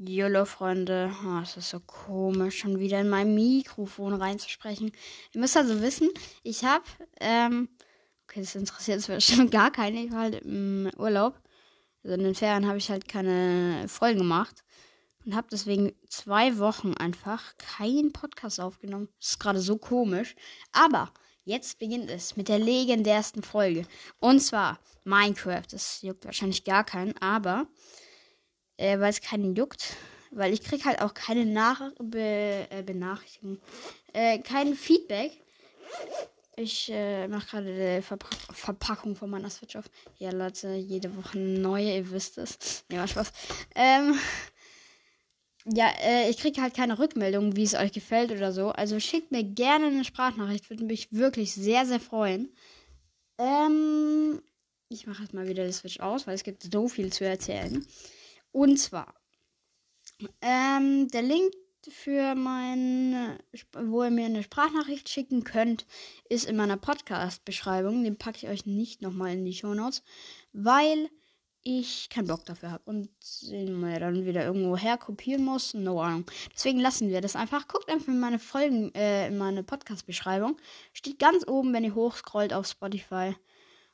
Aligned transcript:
YOLO, 0.00 0.44
Freunde. 0.44 1.12
Oh, 1.26 1.40
es 1.42 1.56
ist 1.56 1.70
so 1.70 1.80
komisch, 1.80 2.60
schon 2.60 2.78
wieder 2.78 3.00
in 3.00 3.08
mein 3.08 3.34
Mikrofon 3.34 4.14
reinzusprechen. 4.14 4.92
Ihr 5.32 5.40
müsst 5.40 5.56
also 5.56 5.82
wissen, 5.82 6.08
ich 6.44 6.64
habe, 6.64 6.84
ähm, 7.18 7.68
okay, 8.22 8.40
das 8.40 8.54
interessiert 8.54 8.98
jetzt 8.98 9.08
bestimmt 9.08 9.50
gar 9.50 9.72
keine. 9.72 10.04
Ich 10.04 10.12
war 10.12 10.20
halt 10.20 10.36
im 10.36 10.88
Urlaub. 10.96 11.40
Also 12.04 12.14
in 12.14 12.22
den 12.22 12.36
Ferien 12.36 12.68
habe 12.68 12.78
ich 12.78 12.90
halt 12.90 13.08
keine 13.08 13.86
Folgen 13.88 14.20
gemacht. 14.20 14.62
Und 15.26 15.34
habe 15.34 15.48
deswegen 15.50 15.92
zwei 16.08 16.58
Wochen 16.58 16.94
einfach 16.94 17.56
keinen 17.58 18.12
Podcast 18.12 18.60
aufgenommen. 18.60 19.08
Das 19.18 19.30
ist 19.30 19.40
gerade 19.40 19.58
so 19.58 19.78
komisch. 19.78 20.36
Aber 20.70 21.12
jetzt 21.42 21.80
beginnt 21.80 22.08
es 22.08 22.36
mit 22.36 22.48
der 22.48 22.60
legendärsten 22.60 23.42
Folge. 23.42 23.84
Und 24.20 24.38
zwar 24.38 24.78
Minecraft. 25.02 25.66
Das 25.72 26.02
juckt 26.02 26.24
wahrscheinlich 26.24 26.62
gar 26.62 26.84
keinen, 26.84 27.18
aber 27.18 27.66
äh, 28.78 28.98
weil 28.98 29.10
es 29.10 29.20
keinen 29.20 29.54
juckt. 29.54 29.96
Weil 30.30 30.52
ich 30.52 30.62
krieg 30.62 30.84
halt 30.84 31.00
auch 31.02 31.14
keine 31.14 31.44
Nach 31.46 31.92
Be 31.98 32.66
äh, 32.70 32.82
Benachrichtigung, 32.82 33.58
äh, 34.12 34.38
kein 34.38 34.74
Feedback. 34.74 35.32
Ich 36.56 36.90
äh, 36.92 37.28
mache 37.28 37.46
gerade 37.48 37.96
die 37.96 38.02
Verpa 38.02 38.28
Verpackung 38.52 39.14
von 39.14 39.30
meiner 39.30 39.48
Switch 39.48 39.76
auf. 39.76 39.84
Ja, 40.18 40.30
Leute, 40.30 40.74
jede 40.74 41.16
Woche 41.16 41.38
neue, 41.38 41.96
ihr 41.96 42.10
wisst 42.10 42.36
es. 42.36 42.84
Ja, 42.90 43.06
Spaß. 43.06 43.32
Ähm, 43.74 44.18
ja, 45.64 45.88
äh, 46.02 46.30
ich 46.30 46.38
kriege 46.38 46.60
halt 46.60 46.74
keine 46.74 46.98
Rückmeldung, 46.98 47.56
wie 47.56 47.62
es 47.62 47.74
euch 47.74 47.92
gefällt 47.92 48.32
oder 48.32 48.52
so. 48.52 48.70
Also 48.70 48.98
schickt 49.00 49.30
mir 49.30 49.44
gerne 49.44 49.86
eine 49.86 50.04
Sprachnachricht, 50.04 50.68
würde 50.68 50.84
mich 50.84 51.12
wirklich 51.12 51.54
sehr, 51.54 51.86
sehr 51.86 52.00
freuen. 52.00 52.52
Ähm, 53.38 54.42
ich 54.88 55.06
mache 55.06 55.22
jetzt 55.22 55.34
mal 55.34 55.46
wieder 55.46 55.64
die 55.64 55.72
Switch 55.72 56.00
aus, 56.00 56.26
weil 56.26 56.34
es 56.34 56.42
gibt 56.42 56.64
so 56.72 56.88
viel 56.88 57.12
zu 57.12 57.24
erzählen. 57.24 57.86
Und 58.52 58.78
zwar, 58.78 59.14
ähm, 60.40 61.08
der 61.08 61.22
Link 61.22 61.52
für 61.90 62.34
mein, 62.34 63.38
wo 63.72 64.02
ihr 64.02 64.10
mir 64.10 64.26
eine 64.26 64.42
Sprachnachricht 64.42 65.08
schicken 65.08 65.44
könnt, 65.44 65.86
ist 66.28 66.46
in 66.46 66.56
meiner 66.56 66.76
Podcast-Beschreibung. 66.76 68.04
Den 68.04 68.18
packe 68.18 68.38
ich 68.38 68.48
euch 68.48 68.66
nicht 68.66 69.00
nochmal 69.02 69.32
in 69.32 69.44
die 69.44 69.54
Show 69.54 69.74
Notes, 69.74 70.02
weil 70.52 71.08
ich 71.62 72.08
keinen 72.08 72.28
Bock 72.28 72.44
dafür 72.46 72.70
habe 72.70 72.84
und 72.86 73.10
den 73.42 73.72
mal 73.74 73.98
dann 73.98 74.24
wieder 74.24 74.44
irgendwo 74.44 74.76
her 74.76 74.96
kopieren 74.96 75.44
muss. 75.44 75.74
No 75.74 76.00
Ahnung. 76.00 76.24
Deswegen 76.54 76.78
lassen 76.80 77.08
wir 77.08 77.20
das 77.20 77.36
einfach. 77.36 77.68
Guckt 77.68 77.90
einfach 77.90 78.08
in 78.08 78.20
meine 78.20 78.38
Folgen, 78.38 78.94
äh, 78.94 79.26
in 79.26 79.38
meine 79.38 79.62
Podcast-Beschreibung. 79.62 80.56
Steht 80.92 81.18
ganz 81.18 81.46
oben, 81.46 81.72
wenn 81.72 81.84
ihr 81.84 81.94
hochscrollt 81.94 82.52
auf 82.52 82.66
Spotify. 82.66 83.34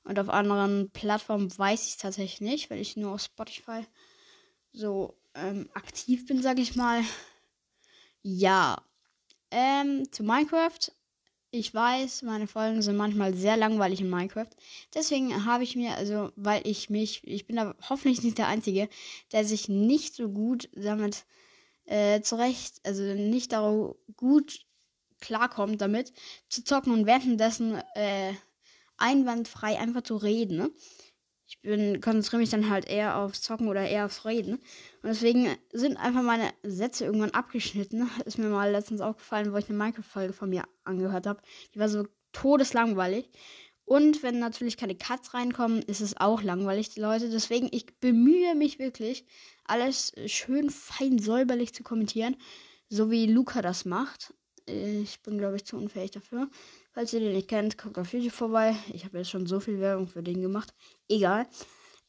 Und 0.04 0.18
auf 0.18 0.28
anderen 0.28 0.90
Plattformen 0.90 1.56
weiß 1.56 1.84
ich 1.84 1.92
es 1.92 1.96
tatsächlich 1.96 2.40
nicht, 2.40 2.70
weil 2.70 2.80
ich 2.80 2.96
nur 2.96 3.12
auf 3.12 3.22
Spotify 3.22 3.84
so 4.74 5.14
ähm, 5.34 5.68
aktiv 5.72 6.26
bin, 6.26 6.42
sag 6.42 6.58
ich 6.58 6.76
mal. 6.76 7.02
Ja. 8.22 8.82
Ähm, 9.50 10.10
zu 10.10 10.22
Minecraft. 10.24 10.92
Ich 11.50 11.72
weiß, 11.72 12.22
meine 12.22 12.48
Folgen 12.48 12.82
sind 12.82 12.96
manchmal 12.96 13.32
sehr 13.34 13.56
langweilig 13.56 14.00
in 14.00 14.10
Minecraft. 14.10 14.50
Deswegen 14.92 15.46
habe 15.46 15.62
ich 15.62 15.76
mir, 15.76 15.94
also, 15.94 16.32
weil 16.34 16.66
ich 16.66 16.90
mich, 16.90 17.22
ich 17.24 17.46
bin 17.46 17.56
da 17.56 17.76
hoffentlich 17.88 18.24
nicht 18.24 18.38
der 18.38 18.48
Einzige, 18.48 18.88
der 19.30 19.44
sich 19.44 19.68
nicht 19.68 20.16
so 20.16 20.28
gut 20.28 20.68
damit 20.74 21.24
äh, 21.84 22.22
zurecht, 22.22 22.80
also 22.84 23.02
nicht 23.02 23.52
darauf 23.52 23.94
gut 24.16 24.66
klarkommt 25.20 25.80
damit, 25.80 26.12
zu 26.48 26.64
zocken 26.64 26.92
und 26.92 27.06
währenddessen 27.06 27.80
äh, 27.94 28.32
einwandfrei 28.96 29.78
einfach 29.78 30.02
zu 30.02 30.16
reden. 30.16 30.56
Ne? 30.56 30.70
Ich 31.46 31.60
bin, 31.60 32.00
konzentriere 32.00 32.40
mich 32.40 32.50
dann 32.50 32.70
halt 32.70 32.86
eher 32.86 33.18
aufs 33.18 33.42
Zocken 33.42 33.68
oder 33.68 33.86
eher 33.86 34.06
aufs 34.06 34.24
Reden. 34.24 34.54
Und 34.54 35.08
deswegen 35.08 35.48
sind 35.72 35.96
einfach 35.96 36.22
meine 36.22 36.50
Sätze 36.62 37.04
irgendwann 37.04 37.30
abgeschnitten. 37.30 38.08
Ist 38.24 38.38
mir 38.38 38.48
mal 38.48 38.70
letztens 38.70 39.00
aufgefallen, 39.00 39.52
wo 39.52 39.56
ich 39.56 39.68
eine 39.68 39.78
Minecraft-Folge 39.78 40.32
von 40.32 40.48
mir 40.48 40.64
angehört 40.84 41.26
habe. 41.26 41.42
Die 41.74 41.78
war 41.78 41.88
so 41.88 42.06
todeslangweilig. 42.32 43.30
Und 43.84 44.22
wenn 44.22 44.38
natürlich 44.38 44.78
keine 44.78 44.94
Cuts 44.94 45.34
reinkommen, 45.34 45.82
ist 45.82 46.00
es 46.00 46.16
auch 46.16 46.42
langweilig, 46.42 46.88
die 46.90 47.00
Leute. 47.00 47.28
Deswegen, 47.28 47.68
ich 47.70 47.86
bemühe 48.00 48.54
mich 48.54 48.78
wirklich, 48.78 49.26
alles 49.64 50.12
schön 50.26 50.70
fein 50.70 51.18
säuberlich 51.18 51.74
zu 51.74 51.82
kommentieren. 51.82 52.36
So 52.88 53.10
wie 53.10 53.26
Luca 53.26 53.60
das 53.60 53.84
macht. 53.84 54.32
Ich 54.66 55.20
bin, 55.20 55.36
glaube 55.36 55.56
ich, 55.56 55.66
zu 55.66 55.76
unfähig 55.76 56.12
dafür. 56.12 56.48
Falls 56.94 57.12
ihr 57.12 57.18
den 57.18 57.32
nicht 57.32 57.48
kennt, 57.48 57.76
guckt 57.76 57.98
auf 57.98 58.12
YouTube 58.12 58.32
vorbei. 58.32 58.76
Ich 58.92 59.04
habe 59.04 59.18
jetzt 59.18 59.30
schon 59.30 59.46
so 59.46 59.58
viel 59.58 59.80
Werbung 59.80 60.06
für 60.06 60.22
den 60.22 60.40
gemacht. 60.40 60.72
Egal. 61.08 61.48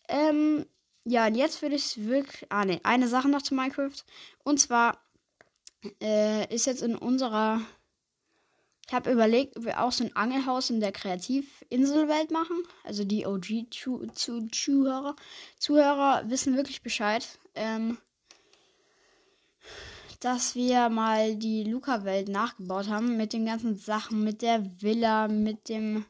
Ähm, 0.08 0.68
ja, 1.06 1.26
und 1.26 1.34
jetzt 1.34 1.64
würde 1.64 1.76
ich 1.76 2.06
wirklich. 2.06 2.46
Ah, 2.50 2.66
ne, 2.66 2.80
eine 2.84 3.08
Sache 3.08 3.28
noch 3.28 3.42
zu 3.42 3.56
Minecraft. 3.56 4.06
Und 4.44 4.60
zwar 4.60 5.00
äh, 6.00 6.54
ist 6.54 6.68
jetzt 6.68 6.84
in 6.84 6.96
unserer. 6.96 7.62
Ich 8.88 8.94
habe 8.94 9.12
überlegt, 9.12 9.58
ob 9.58 9.66
wir 9.66 9.82
auch 9.82 9.92
so 9.92 10.04
ein 10.04 10.16
Angelhaus 10.16 10.70
in 10.70 10.80
der 10.80 10.92
Kreativinselwelt 10.92 12.30
machen. 12.30 12.62
Also 12.84 13.04
die 13.04 13.26
OG-Zuhörer 13.26 15.16
Zuhörer 15.58 16.30
wissen 16.30 16.56
wirklich 16.56 16.84
Bescheid. 16.84 17.28
Ähm, 17.56 17.98
dass 20.24 20.56
wir 20.56 20.90
mal 20.90 21.36
die 21.36 21.64
Luca-Welt 21.64 22.30
nachgebaut 22.30 22.88
haben 22.88 23.18
mit 23.18 23.34
den 23.34 23.46
ganzen 23.46 23.76
Sachen, 23.76 24.24
mit 24.24 24.42
der 24.42 24.64
Villa, 24.82 25.28
mit 25.28 25.70
dem. 25.70 26.06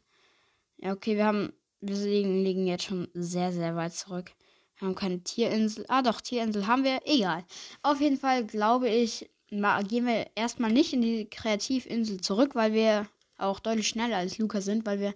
Ja, 0.77 0.93
okay, 0.93 1.15
wir 1.15 1.25
haben. 1.25 1.53
Wir 1.81 1.95
liegen, 1.95 2.65
jetzt 2.65 2.85
schon 2.85 3.07
sehr, 3.13 3.51
sehr 3.51 3.75
weit 3.75 3.93
zurück. 3.93 4.31
Wir 4.77 4.87
haben 4.87 4.95
keine 4.95 5.21
Tierinsel. 5.21 5.85
Ah, 5.87 6.01
doch, 6.01 6.19
Tierinsel 6.19 6.67
haben 6.67 6.83
wir. 6.83 6.99
Egal. 7.05 7.45
Auf 7.83 8.01
jeden 8.01 8.17
Fall 8.17 8.45
glaube 8.45 8.89
ich, 8.89 9.29
gehen 9.49 10.05
wir 10.05 10.27
erstmal 10.35 10.71
nicht 10.71 10.93
in 10.93 11.01
die 11.01 11.29
Kreativinsel 11.29 12.21
zurück, 12.21 12.55
weil 12.55 12.73
wir 12.73 13.07
auch 13.37 13.59
deutlich 13.59 13.87
schneller 13.87 14.17
als 14.17 14.37
Luca 14.37 14.61
sind, 14.61 14.85
weil 14.85 14.99
wir 14.99 15.13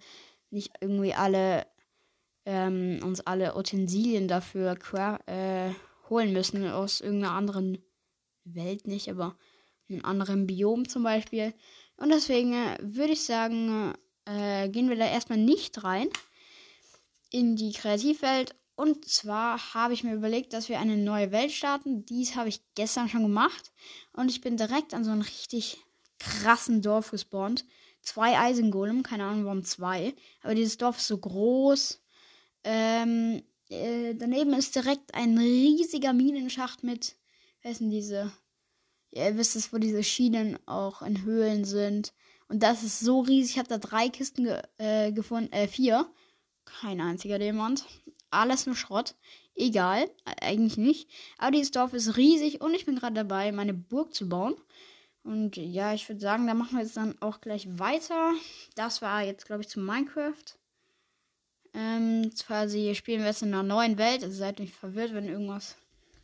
nicht 0.52 0.72
irgendwie 0.80 1.14
alle 1.14 1.66
ähm, 2.46 3.00
uns 3.04 3.22
alle 3.22 3.56
Utensilien 3.56 4.28
dafür 4.28 4.78
äh, 5.28 5.72
holen 6.10 6.34
müssen 6.34 6.68
aus 6.68 7.02
irgendeiner 7.02 7.34
anderen 7.34 7.78
Welt 8.56 8.88
nicht, 8.88 9.10
aber 9.10 9.36
in 9.88 9.96
einem 9.96 10.06
anderen 10.06 10.48
Biom 10.48 10.88
zum 10.88 11.04
Beispiel. 11.04 11.54
Und 11.98 12.10
deswegen 12.10 12.54
äh, 12.54 12.78
würde 12.82 13.14
ich 13.14 13.24
sagen, 13.24 13.94
äh, 14.26 14.70
gehen 14.70 14.90
wir 14.90 14.96
da 14.96 15.06
erstmal 15.06 15.40
nicht 15.40 15.84
rein 15.84 16.10
in 17.30 17.56
die 17.56 17.74
Kreativwelt. 17.74 18.56
Und 18.76 19.06
zwar 19.06 19.74
habe 19.74 19.94
ich 19.94 20.04
mir 20.04 20.14
überlegt, 20.14 20.54
dass 20.54 20.70
wir 20.70 20.80
eine 20.80 20.96
neue 20.96 21.32
Welt 21.32 21.52
starten. 21.52 22.06
Dies 22.06 22.36
habe 22.36 22.48
ich 22.48 22.62
gestern 22.76 23.10
schon 23.10 23.24
gemacht. 23.24 23.74
Und 24.14 24.30
ich 24.30 24.40
bin 24.40 24.56
direkt 24.56 24.94
an 24.94 25.04
so 25.04 25.12
einem 25.12 25.22
richtig 25.22 25.78
krassen 26.18 26.82
Dorf 26.82 27.12
gespawnt. 27.12 27.66
Zwei 28.02 28.40
Eisengolem, 28.40 29.04
keine 29.04 29.26
Ahnung 29.26 29.44
warum 29.46 29.66
zwei. 29.66 30.16
Aber 30.42 30.56
dieses 30.56 30.78
Dorf 30.78 30.98
ist 30.98 31.08
so 31.08 31.18
groß. 31.18 32.02
Ähm, 32.64 33.44
äh, 33.70 34.16
daneben 34.16 34.54
ist 34.54 34.76
direkt 34.76 35.14
ein 35.14 35.38
riesiger 35.38 36.14
Minenschacht 36.14 36.84
mit 36.84 37.16
wer 37.62 37.72
ist 37.72 37.82
denn 37.82 37.90
diese? 37.90 38.32
Ja, 39.12 39.28
ihr 39.28 39.38
wisst 39.38 39.56
es, 39.56 39.74
wo 39.74 39.78
diese 39.78 40.04
Schienen 40.04 40.60
auch 40.68 41.02
in 41.02 41.24
Höhlen 41.24 41.66
sind. 41.66 42.14
Und 42.48 42.64
das 42.64 42.84
ist 42.84 43.00
so 43.00 43.22
riesig. 43.22 43.52
Ich 43.52 43.60
habe 43.60 43.70
da 43.70 43.78
drei 43.78 44.10
Kisten 44.10 44.44
ge 44.44 44.62
äh, 44.78 45.12
gefunden. 45.12 45.52
Äh, 45.52 45.68
vier. 45.68 46.12
Kein 46.66 47.02
einziger 47.02 47.40
Diamant. 47.40 47.86
Alles 48.32 48.66
nur 48.66 48.76
Schrott. 48.76 49.16
Egal. 49.56 50.10
Eigentlich 50.42 50.78
nicht. 50.78 51.10
Aber 51.38 51.52
dieses 51.52 51.72
Dorf 51.72 51.94
ist 51.94 52.18
riesig 52.18 52.62
und 52.62 52.74
ich 52.74 52.86
bin 52.86 52.96
gerade 52.96 53.16
dabei, 53.16 53.52
meine 53.52 53.74
Burg 53.74 54.14
zu 54.14 54.30
bauen. 54.30 54.56
Und 55.24 55.58
ja, 55.58 55.94
ich 55.94 56.08
würde 56.08 56.22
sagen, 56.22 56.48
da 56.48 56.54
machen 56.54 56.78
wir 56.78 56.84
jetzt 56.84 56.98
dann 56.98 57.20
auch 57.22 57.42
gleich 57.42 57.68
weiter. 57.78 58.34
Das 58.76 59.02
war 59.02 59.24
jetzt, 59.24 59.46
glaube 59.46 59.62
ich, 59.62 59.70
zu 59.70 59.80
Minecraft. 59.80 60.58
Ähm, 61.74 62.32
quasi 62.46 62.96
spielen 62.96 63.20
wir 63.20 63.28
jetzt 63.28 63.44
in 63.44 63.54
einer 63.54 63.64
neuen 63.64 63.98
Welt. 63.98 64.24
Also 64.24 64.36
seid 64.36 64.60
nicht 64.60 64.74
verwirrt, 64.74 65.14
wenn 65.14 65.28
irgendwas 65.28 65.76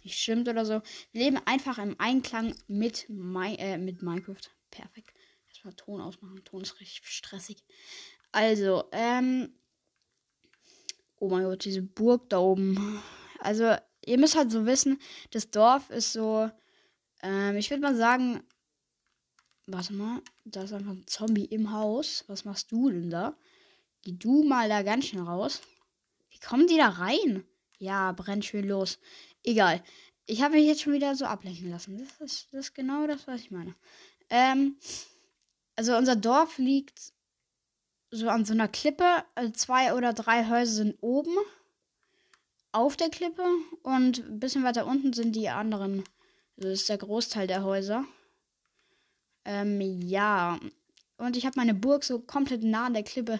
nicht 0.05 0.19
stimmt 0.19 0.47
oder 0.47 0.65
so. 0.65 0.81
Wir 1.11 1.23
leben 1.23 1.39
einfach 1.45 1.77
im 1.79 1.95
Einklang 1.99 2.55
mit, 2.67 3.07
My, 3.09 3.55
äh, 3.55 3.77
mit 3.77 4.01
Minecraft. 4.01 4.49
Perfekt. 4.71 5.13
Erstmal 5.47 5.73
Ton 5.73 6.01
ausmachen. 6.01 6.43
Ton 6.45 6.61
ist 6.61 6.79
richtig 6.79 7.07
stressig. 7.07 7.63
Also, 8.31 8.85
ähm. 8.91 9.53
Oh 11.19 11.29
mein 11.29 11.43
Gott, 11.43 11.65
diese 11.65 11.81
Burg 11.81 12.29
da 12.29 12.39
oben. 12.39 13.01
Also, 13.39 13.75
ihr 14.05 14.17
müsst 14.17 14.35
halt 14.35 14.51
so 14.51 14.65
wissen, 14.65 14.99
das 15.31 15.49
Dorf 15.49 15.89
ist 15.89 16.13
so. 16.13 16.49
Ähm, 17.21 17.57
ich 17.57 17.69
würde 17.69 17.81
mal 17.81 17.95
sagen. 17.95 18.43
Warte 19.67 19.93
mal, 19.93 20.21
da 20.43 20.61
ist 20.61 20.73
einfach 20.73 20.91
ein 20.91 21.07
Zombie 21.07 21.45
im 21.45 21.71
Haus. 21.71 22.23
Was 22.27 22.45
machst 22.45 22.71
du 22.71 22.91
denn 22.91 23.09
da? 23.09 23.35
Geh 24.03 24.11
du 24.11 24.43
mal 24.43 24.69
da 24.69 24.83
ganz 24.83 25.07
schnell 25.07 25.23
raus. 25.23 25.61
Wie 26.29 26.37
kommen 26.37 26.67
die 26.67 26.77
da 26.77 26.89
rein? 26.89 27.43
Ja, 27.79 28.11
brennt 28.11 28.45
schön 28.45 28.67
los. 28.67 28.99
Egal. 29.45 29.83
Ich 30.25 30.41
habe 30.41 30.55
mich 30.55 30.65
jetzt 30.65 30.81
schon 30.81 30.93
wieder 30.93 31.15
so 31.15 31.25
ablenken 31.25 31.69
lassen. 31.69 31.97
Das 31.97 32.19
ist, 32.19 32.47
das 32.51 32.67
ist 32.67 32.73
genau 32.73 33.05
das, 33.05 33.27
was 33.27 33.41
ich 33.41 33.51
meine. 33.51 33.75
Ähm, 34.29 34.75
also 35.75 35.95
unser 35.95 36.15
Dorf 36.15 36.57
liegt 36.57 37.13
so 38.09 38.29
an 38.29 38.43
so 38.43 38.53
einer 38.53 38.67
Klippe. 38.67 39.23
Also 39.35 39.51
zwei 39.53 39.93
oder 39.93 40.13
drei 40.13 40.49
Häuser 40.49 40.71
sind 40.71 40.97
oben 41.01 41.35
auf 42.71 42.97
der 42.97 43.09
Klippe 43.09 43.43
und 43.83 44.19
ein 44.19 44.39
bisschen 44.39 44.63
weiter 44.63 44.85
unten 44.87 45.13
sind 45.13 45.35
die 45.35 45.49
anderen 45.49 46.03
Also 46.57 46.69
das 46.69 46.81
ist 46.81 46.89
der 46.89 46.97
Großteil 46.97 47.47
der 47.47 47.63
Häuser. 47.63 48.03
Ähm, 49.45 49.79
ja. 50.01 50.59
Und 51.17 51.37
ich 51.37 51.45
habe 51.45 51.57
meine 51.57 51.75
Burg 51.75 52.03
so 52.03 52.19
komplett 52.19 52.63
nah 52.63 52.87
an 52.87 52.93
der 52.93 53.03
Klippe, 53.03 53.39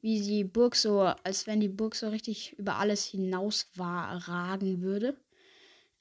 wie 0.00 0.20
die 0.20 0.44
Burg 0.44 0.76
so, 0.76 1.00
als 1.00 1.46
wenn 1.46 1.60
die 1.60 1.68
Burg 1.68 1.94
so 1.96 2.08
richtig 2.08 2.52
über 2.58 2.76
alles 2.76 3.06
hinaus 3.06 3.68
war, 3.74 4.28
ragen 4.28 4.82
würde. 4.82 5.16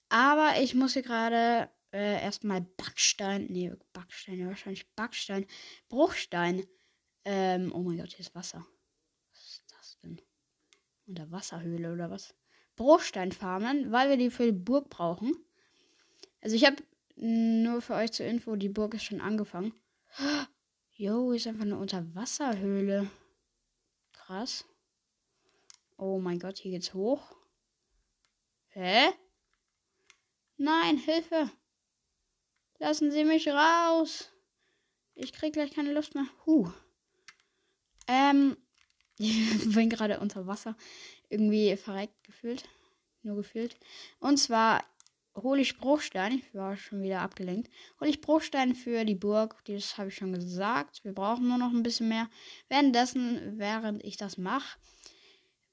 Aber 0.10 0.62
ich 0.62 0.75
muss 0.75 0.94
hier 0.94 1.02
gerade 1.02 1.69
äh, 1.92 2.22
erstmal 2.22 2.62
Backstein, 2.62 3.48
nee, 3.50 3.72
Backstein, 3.94 4.40
ja 4.40 4.48
wahrscheinlich 4.48 4.94
Backstein, 4.96 5.46
Bruchstein. 5.90 6.66
Ähm, 7.24 7.72
oh 7.74 7.81
mein 7.81 7.98
Gott, 7.98 8.10
hier 8.10 8.19
ist 8.19 8.36
Wasser. 8.36 8.66
Was 9.31 9.44
ist 9.46 9.63
das 9.72 9.98
denn? 10.04 10.22
Unter 11.07 11.31
Wasserhöhle 11.31 11.94
oder 11.94 12.10
was? 12.12 12.36
Bruchstein 12.75 13.31
farmen, 13.31 13.92
weil 13.92 14.10
wir 14.10 14.18
die 14.18 14.30
für 14.30 14.46
die 14.46 14.52
Burg 14.52 14.90
brauchen. 14.90 15.34
Also 16.42 16.56
ich 16.56 16.66
habe 16.66 16.84
nur 17.16 17.81
für 17.81 17.96
euch 17.96 18.12
zur 18.12 18.25
Info, 18.25 18.56
die 18.56 18.69
Burg 18.69 18.94
ist 18.94 19.06
schon 19.06 19.22
angefangen. 19.22 19.74
Jo, 20.92 21.31
ist 21.31 21.48
einfach 21.48 21.63
eine 21.63 21.78
Unterwasserhöhle. 21.78 23.10
Krass. 24.13 24.66
Oh 25.98 26.19
mein 26.19 26.40
Gott, 26.40 26.57
hier 26.57 26.72
geht's 26.72 26.94
hoch. 26.94 27.36
Hä? 28.68 29.10
Nein, 30.57 30.98
Hilfe! 30.98 31.52
Lassen 32.80 33.12
Sie 33.12 33.25
mich 33.25 33.48
raus! 33.48 34.31
Ich 35.13 35.34
krieg 35.34 35.54
gleich 35.54 35.72
keine 35.72 35.94
Lust 35.94 36.16
mehr. 36.16 36.28
Huh. 36.46 36.69
Ähm, 38.07 38.57
ich 39.18 39.74
bin 39.74 39.90
gerade 39.90 40.19
unter 40.19 40.48
Wasser. 40.48 40.75
Irgendwie 41.30 41.75
verreckt 41.78 42.24
gefühlt. 42.24 42.63
Nur 43.24 43.38
gefühlt. 43.38 43.78
Und 44.19 44.38
zwar 44.38 44.84
hole 45.36 45.62
ich 45.62 45.78
Bruchstein. 45.78 46.40
Ich 46.40 46.54
war 46.54 46.78
schon 46.78 47.02
wieder 47.02 47.22
abgelenkt. 47.22 47.69
Hole 48.00 48.10
ich 48.10 48.22
Bruchstein 48.22 48.75
für 48.75 49.04
die 49.04 49.16
Burg. 49.16 49.62
Das 49.66 49.98
habe 49.98 50.10
ich 50.10 50.16
schon 50.16 50.34
gesagt. 50.34 51.04
Wir 51.04 51.13
brauchen 51.13 51.48
nur 51.48 51.57
noch 51.57 51.72
ein 51.72 51.84
bisschen 51.84 52.07
mehr. 52.07 52.30
Währenddessen, 52.69 53.57
während 53.57 54.04
ich 54.04 54.18
das 54.18 54.38
mache, 54.38 54.78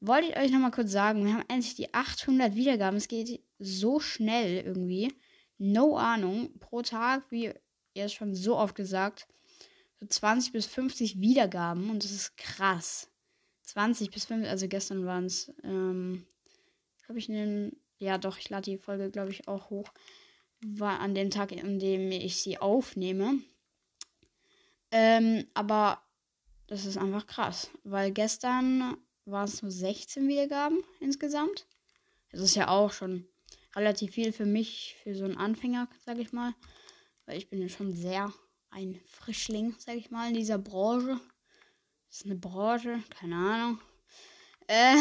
wollte 0.01 0.29
ich 0.29 0.37
euch 0.37 0.51
noch 0.51 0.59
mal 0.59 0.71
kurz 0.71 0.91
sagen, 0.91 1.25
wir 1.25 1.35
haben 1.35 1.45
endlich 1.49 1.75
die 1.75 1.95
800 1.95 2.55
Wiedergaben. 2.55 2.97
Es 2.97 3.07
geht 3.07 3.41
so 3.63 4.01
schnell 4.01 4.65
irgendwie. 4.65 5.13
No 5.59 5.97
Ahnung. 5.97 6.59
Pro 6.59 6.83
Tag, 6.83 7.25
wie 7.31 7.53
ihr 7.95 8.05
es 8.05 8.13
schon 8.13 8.35
so 8.35 8.57
oft 8.57 8.75
gesagt, 8.75 9.29
so 10.01 10.07
20 10.07 10.53
bis 10.53 10.67
50 10.67 11.21
Wiedergaben. 11.21 11.91
Und 11.91 12.05
das 12.05 12.11
ist 12.11 12.37
krass. 12.37 13.09
20 13.63 14.11
bis 14.11 14.25
50, 14.27 14.51
also 14.51 14.69
gestern 14.69 15.07
waren 15.07 15.27
es, 15.27 15.53
ähm, 15.63 16.27
habe 17.09 17.19
ich 17.19 17.29
einen 17.29 17.77
ja, 18.03 18.19
doch, 18.19 18.37
ich 18.37 18.51
lade 18.51 18.69
die 18.69 18.79
Folge, 18.79 19.11
glaube 19.11 19.31
ich, 19.31 19.47
auch 19.47 19.71
hoch. 19.71 19.87
War 20.61 20.99
an 20.99 21.15
dem 21.15 21.31
Tag, 21.31 21.53
an 21.53 21.79
dem 21.79 22.11
ich 22.11 22.43
sie 22.43 22.59
aufnehme. 22.59 23.39
Ähm, 24.91 25.47
aber 25.55 26.03
das 26.67 26.85
ist 26.85 26.97
einfach 26.97 27.29
krass, 27.29 27.71
weil 27.85 28.11
gestern 28.11 28.97
waren 29.25 29.45
es 29.45 29.63
nur 29.63 29.71
16 29.71 30.27
Wiedergaben 30.27 30.83
insgesamt. 30.99 31.69
Das 32.33 32.41
ist 32.41 32.57
ja 32.57 32.67
auch 32.67 32.91
schon 32.91 33.29
relativ 33.75 34.13
viel 34.13 34.33
für 34.33 34.47
mich, 34.47 34.97
für 35.03 35.15
so 35.15 35.25
einen 35.25 35.37
Anfänger, 35.37 35.89
sag 36.05 36.19
ich 36.19 36.33
mal. 36.33 36.55
Weil 37.27 37.39
ich 37.39 37.49
bin 37.49 37.61
ja 37.61 37.69
schon 37.69 37.95
sehr 37.95 38.33
ein 38.71 39.01
Frischling, 39.07 39.75
sag 39.79 39.97
ich 39.97 40.11
mal, 40.11 40.29
in 40.29 40.35
dieser 40.35 40.59
Branche. 40.59 41.21
Das 42.09 42.19
ist 42.19 42.27
eine 42.27 42.37
Branche, 42.37 43.03
keine 43.11 43.37
Ahnung. 43.37 43.81
Äh, 44.67 44.97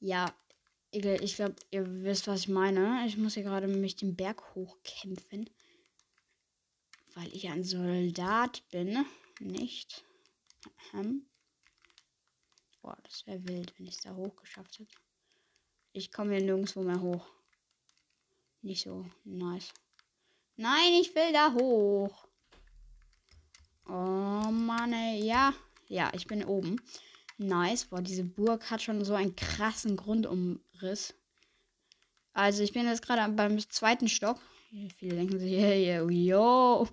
ja, 0.00 0.34
ich 0.90 1.36
glaube, 1.36 1.56
ihr 1.70 2.02
wisst, 2.02 2.26
was 2.26 2.40
ich 2.40 2.48
meine. 2.48 3.04
Ich 3.06 3.16
muss 3.16 3.34
hier 3.34 3.42
gerade 3.42 3.66
mich 3.68 3.96
den 3.96 4.16
Berg 4.16 4.54
hochkämpfen. 4.54 5.50
Weil 7.14 7.34
ich 7.34 7.48
ein 7.48 7.64
Soldat 7.64 8.62
bin. 8.70 9.04
Nicht. 9.40 10.04
Hm. 10.92 11.26
Boah, 12.80 12.96
das 13.02 13.26
wäre 13.26 13.46
wild, 13.48 13.78
wenn 13.78 13.86
ich 13.86 13.96
es 13.96 14.02
da 14.02 14.14
hoch 14.14 14.36
geschafft 14.36 14.78
hätte. 14.78 14.96
Ich 15.92 16.12
komme 16.12 16.36
hier 16.36 16.44
nirgendwo 16.44 16.82
mehr 16.82 17.00
hoch. 17.00 17.26
Nicht 18.66 18.82
so 18.82 19.06
nice. 19.22 19.72
Nein, 20.56 20.94
ich 21.00 21.14
will 21.14 21.32
da 21.32 21.52
hoch. 21.52 22.26
Oh 23.88 24.50
Mann, 24.50 24.92
ey. 24.92 25.24
ja. 25.24 25.54
Ja, 25.86 26.10
ich 26.14 26.26
bin 26.26 26.44
oben. 26.44 26.80
Nice. 27.38 27.84
Boah, 27.84 28.02
diese 28.02 28.24
Burg 28.24 28.68
hat 28.68 28.82
schon 28.82 29.04
so 29.04 29.14
einen 29.14 29.36
krassen 29.36 29.96
Grundumriss. 29.96 31.14
Also, 32.32 32.64
ich 32.64 32.72
bin 32.72 32.86
jetzt 32.86 33.02
gerade 33.02 33.32
beim 33.34 33.56
zweiten 33.70 34.08
Stock. 34.08 34.40
Viele 34.98 35.14
denken 35.14 35.38
sich, 35.38 35.52
hey, 35.52 36.00
yo. 36.10 36.88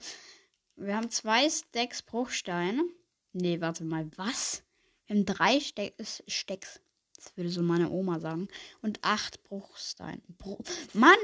Wir 0.75 0.95
haben 0.95 1.09
zwei 1.09 1.49
Stacks 1.49 2.03
Bruchsteine. 2.03 2.83
Nee, 3.31 3.61
warte 3.61 3.83
mal, 3.83 4.11
was? 4.15 4.61
Wir 5.07 5.15
haben 5.15 5.25
drei 5.25 5.59
Ste 5.59 5.91
Stacks. 6.27 6.81
Das 7.15 7.35
würde 7.35 7.49
so 7.49 7.63
meine 7.63 7.89
Oma 7.89 8.19
sagen. 8.19 8.47
Und 8.83 8.99
acht 9.01 9.41
Bruchsteine. 9.43 10.21
Bruch 10.37 10.59
Mann! 10.93 11.17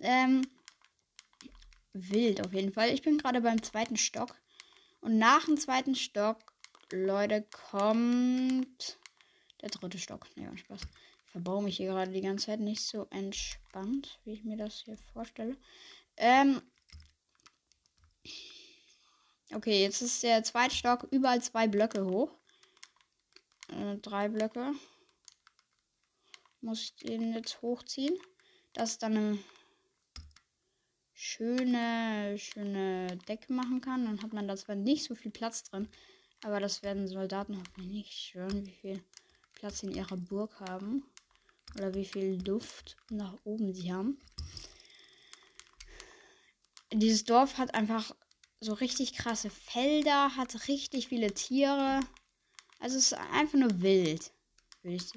Ähm, 0.00 0.46
wild 1.92 2.44
auf 2.44 2.52
jeden 2.52 2.72
Fall. 2.72 2.90
Ich 2.90 3.02
bin 3.02 3.18
gerade 3.18 3.40
beim 3.40 3.62
zweiten 3.62 3.96
Stock. 3.96 4.36
Und 5.00 5.18
nach 5.18 5.44
dem 5.44 5.56
zweiten 5.56 5.94
Stock 5.94 6.38
Leute, 6.92 7.46
kommt 7.70 8.98
der 9.60 9.68
dritte 9.68 9.98
Stock. 9.98 10.26
Ja, 10.36 10.56
Spaß. 10.56 10.80
Ich 11.26 11.30
verbaue 11.32 11.62
mich 11.62 11.76
hier 11.76 11.88
gerade 11.88 12.12
die 12.12 12.22
ganze 12.22 12.46
Zeit 12.46 12.60
nicht 12.60 12.82
so 12.82 13.06
entspannt, 13.10 14.18
wie 14.24 14.32
ich 14.32 14.44
mir 14.44 14.56
das 14.56 14.80
hier 14.80 14.96
vorstelle. 15.12 15.56
Ähm. 16.16 16.62
Okay, 19.52 19.82
jetzt 19.82 20.00
ist 20.00 20.22
der 20.22 20.42
zweite 20.44 20.74
Stock 20.74 21.06
überall 21.10 21.42
zwei 21.42 21.68
Blöcke 21.68 22.04
hoch. 22.06 22.30
Äh, 23.68 23.96
drei 23.96 24.28
Blöcke. 24.28 24.72
Muss 26.60 26.82
ich 26.82 26.96
den 26.96 27.34
jetzt 27.34 27.60
hochziehen. 27.60 28.18
Das 28.78 28.90
ist 28.90 29.02
dann 29.02 29.16
eine 29.16 29.38
schöne, 31.12 32.38
schöne 32.38 33.18
Decke 33.28 33.52
machen 33.52 33.80
kann. 33.80 34.04
Dann 34.04 34.22
hat 34.22 34.32
man 34.32 34.46
da 34.46 34.56
zwar 34.56 34.76
nicht 34.76 35.02
so 35.02 35.16
viel 35.16 35.32
Platz 35.32 35.64
drin, 35.64 35.88
aber 36.44 36.60
das 36.60 36.84
werden 36.84 37.08
Soldaten 37.08 37.58
hoffentlich 37.58 37.88
nicht 37.88 38.34
hören, 38.34 38.64
wie 38.64 38.76
viel 38.76 39.02
Platz 39.54 39.82
in 39.82 39.90
ihrer 39.90 40.16
Burg 40.16 40.60
haben. 40.60 41.02
Oder 41.74 41.92
wie 41.94 42.04
viel 42.04 42.40
Luft 42.46 42.96
nach 43.10 43.34
oben 43.42 43.74
sie 43.74 43.92
haben. 43.92 44.20
Dieses 46.92 47.24
Dorf 47.24 47.58
hat 47.58 47.74
einfach 47.74 48.14
so 48.60 48.74
richtig 48.74 49.14
krasse 49.14 49.50
Felder, 49.50 50.36
hat 50.36 50.68
richtig 50.68 51.08
viele 51.08 51.34
Tiere. 51.34 51.98
Also 52.78 52.96
es 52.96 53.10
ist 53.10 53.18
einfach 53.32 53.58
nur 53.58 53.82
wild. 53.82 54.32
Ich, 54.84 55.10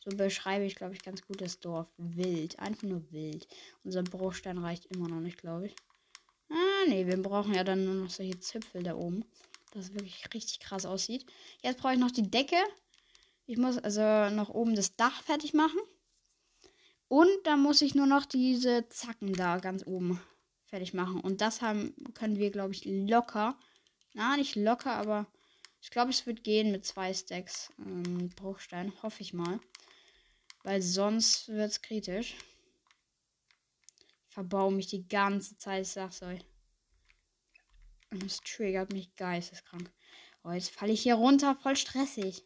so 0.00 0.16
beschreibe 0.16 0.64
ich, 0.64 0.76
glaube 0.76 0.94
ich, 0.94 1.02
ganz 1.02 1.22
gut 1.22 1.40
das 1.40 1.60
Dorf. 1.60 1.88
Wild. 1.98 2.58
Einfach 2.58 2.82
nur 2.82 3.10
wild. 3.12 3.46
Unser 3.84 4.02
Bruchstein 4.02 4.58
reicht 4.58 4.86
immer 4.86 5.08
noch 5.08 5.20
nicht, 5.20 5.38
glaube 5.38 5.66
ich. 5.66 5.76
Ah, 6.50 6.88
nee, 6.88 7.06
wir 7.06 7.20
brauchen 7.22 7.54
ja 7.54 7.62
dann 7.64 7.84
nur 7.84 7.94
noch 7.94 8.10
solche 8.10 8.40
Zipfel 8.40 8.82
da 8.82 8.94
oben 8.94 9.24
das 9.72 9.94
wirklich 9.94 10.24
richtig 10.34 10.60
krass 10.60 10.86
aussieht. 10.86 11.26
Jetzt 11.62 11.78
brauche 11.78 11.94
ich 11.94 11.98
noch 11.98 12.10
die 12.10 12.28
Decke. 12.28 12.56
Ich 13.46 13.56
muss 13.56 13.78
also 13.78 14.34
noch 14.34 14.50
oben 14.50 14.74
das 14.74 14.96
Dach 14.96 15.22
fertig 15.22 15.54
machen. 15.54 15.80
Und 17.08 17.28
dann 17.44 17.60
muss 17.60 17.82
ich 17.82 17.94
nur 17.94 18.06
noch 18.06 18.24
diese 18.24 18.88
Zacken 18.88 19.32
da 19.32 19.58
ganz 19.58 19.86
oben 19.86 20.20
fertig 20.66 20.94
machen. 20.94 21.20
Und 21.20 21.40
das 21.40 21.60
haben, 21.60 21.94
können 22.14 22.38
wir, 22.38 22.50
glaube 22.50 22.72
ich, 22.72 22.84
locker. 22.84 23.58
Na, 24.12 24.36
nicht 24.36 24.54
locker, 24.54 24.92
aber 24.92 25.26
ich 25.80 25.90
glaube, 25.90 26.10
es 26.10 26.26
wird 26.26 26.44
gehen 26.44 26.70
mit 26.70 26.84
zwei 26.84 27.12
Stacks 27.12 27.72
ähm, 27.78 28.28
Bruchstein. 28.36 28.92
Hoffe 29.02 29.22
ich 29.22 29.32
mal. 29.32 29.58
Weil 30.62 30.82
sonst 30.82 31.48
wird 31.48 31.70
es 31.70 31.82
kritisch. 31.82 32.36
Verbau 34.28 34.70
mich 34.70 34.86
die 34.86 35.08
ganze 35.08 35.56
Zeit, 35.58 35.86
sag's 35.86 36.22
euch. 36.22 36.44
Das 38.10 38.40
triggert 38.40 38.92
mich 38.92 39.14
geisteskrank. 39.16 39.90
Oh, 40.42 40.50
jetzt 40.50 40.70
falle 40.70 40.92
ich 40.92 41.02
hier 41.02 41.14
runter, 41.14 41.56
voll 41.56 41.76
stressig. 41.76 42.44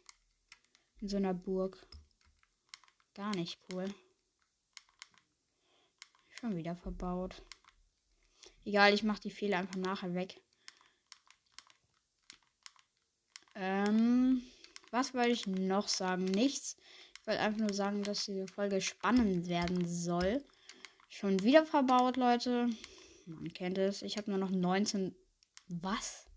In 1.01 1.09
so 1.09 1.17
einer 1.17 1.33
Burg. 1.33 1.85
Gar 3.13 3.35
nicht 3.35 3.59
cool. 3.71 3.93
Schon 6.27 6.55
wieder 6.55 6.75
verbaut. 6.75 7.41
Egal, 8.65 8.93
ich 8.93 9.03
mache 9.03 9.21
die 9.21 9.31
Fehler 9.31 9.59
einfach 9.59 9.77
nachher 9.77 10.13
weg. 10.13 10.41
Ähm, 13.55 14.43
was 14.91 15.13
wollte 15.13 15.29
ich 15.29 15.47
noch 15.47 15.87
sagen? 15.87 16.25
Nichts. 16.25 16.77
Ich 17.25 17.27
wollte 17.27 17.41
einfach 17.41 17.59
nur 17.59 17.73
sagen, 17.73 18.03
dass 18.03 18.25
diese 18.25 18.45
Folge 18.45 18.79
spannend 18.81 19.47
werden 19.49 19.87
soll. 19.87 20.45
Schon 21.09 21.41
wieder 21.41 21.65
verbaut, 21.65 22.17
Leute. 22.17 22.69
Man 23.25 23.51
kennt 23.51 23.79
es. 23.79 24.03
Ich 24.03 24.17
habe 24.17 24.29
nur 24.29 24.37
noch 24.37 24.51
19 24.51 25.15
was? 25.67 26.27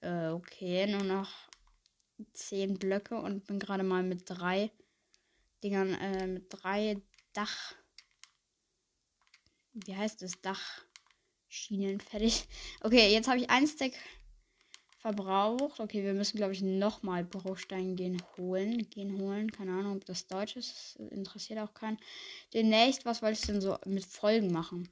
Äh, 0.00 0.30
okay, 0.30 0.88
nur 0.88 1.04
noch 1.04 1.30
10 2.32 2.80
Blöcke 2.80 3.14
und 3.14 3.46
bin 3.46 3.60
gerade 3.60 3.84
mal 3.84 4.02
mit 4.02 4.22
drei 4.28 4.72
Dingern, 5.62 5.94
äh, 5.94 6.26
mit 6.26 6.46
drei 6.48 7.00
Dach. 7.32 7.76
wie 9.72 9.94
heißt 9.94 10.20
es, 10.22 10.40
Dachschienen 10.40 12.00
fertig. 12.00 12.48
Okay, 12.80 13.12
jetzt 13.12 13.28
habe 13.28 13.38
ich 13.38 13.48
ein 13.48 13.68
Stack 13.68 13.92
verbraucht. 15.00 15.80
Okay, 15.80 16.04
wir 16.04 16.14
müssen, 16.14 16.36
glaube 16.36 16.52
ich, 16.52 16.62
nochmal 16.62 17.24
Bruchstein 17.24 17.96
gehen 17.96 18.22
holen. 18.36 18.88
Gehen 18.90 19.18
holen. 19.20 19.50
Keine 19.50 19.72
Ahnung, 19.72 19.96
ob 19.96 20.04
das 20.04 20.26
Deutsch 20.26 20.56
ist. 20.56 20.96
Das 20.98 21.10
interessiert 21.10 21.58
auch 21.58 21.74
keinen. 21.74 21.98
Demnächst, 22.54 23.04
was 23.04 23.22
wollte 23.22 23.38
ich 23.40 23.46
denn 23.46 23.60
so 23.60 23.78
mit 23.86 24.04
Folgen 24.04 24.52
machen? 24.52 24.88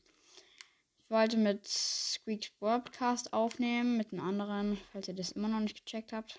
Ich 0.99 1.11
wollte 1.11 1.37
mit 1.37 1.67
Squeaks 1.67 2.51
Broadcast 2.59 3.33
aufnehmen, 3.33 3.97
mit 3.97 4.13
einem 4.13 4.23
anderen, 4.23 4.79
falls 4.93 5.09
ihr 5.09 5.15
das 5.15 5.33
immer 5.33 5.49
noch 5.49 5.61
nicht 5.61 5.85
gecheckt 5.85 6.13
habt. 6.13 6.39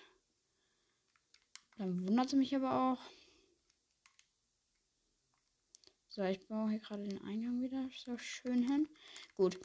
Dann 1.78 2.06
wundert 2.06 2.26
es 2.26 2.32
mich 2.34 2.54
aber 2.54 2.92
auch. 2.92 2.98
So, 6.08 6.22
ich 6.22 6.46
baue 6.46 6.70
hier 6.70 6.80
gerade 6.80 7.04
den 7.04 7.24
Eingang 7.24 7.62
wieder 7.62 7.88
so 7.96 8.18
schön 8.18 8.68
hin. 8.68 8.88
Gut. 9.36 9.58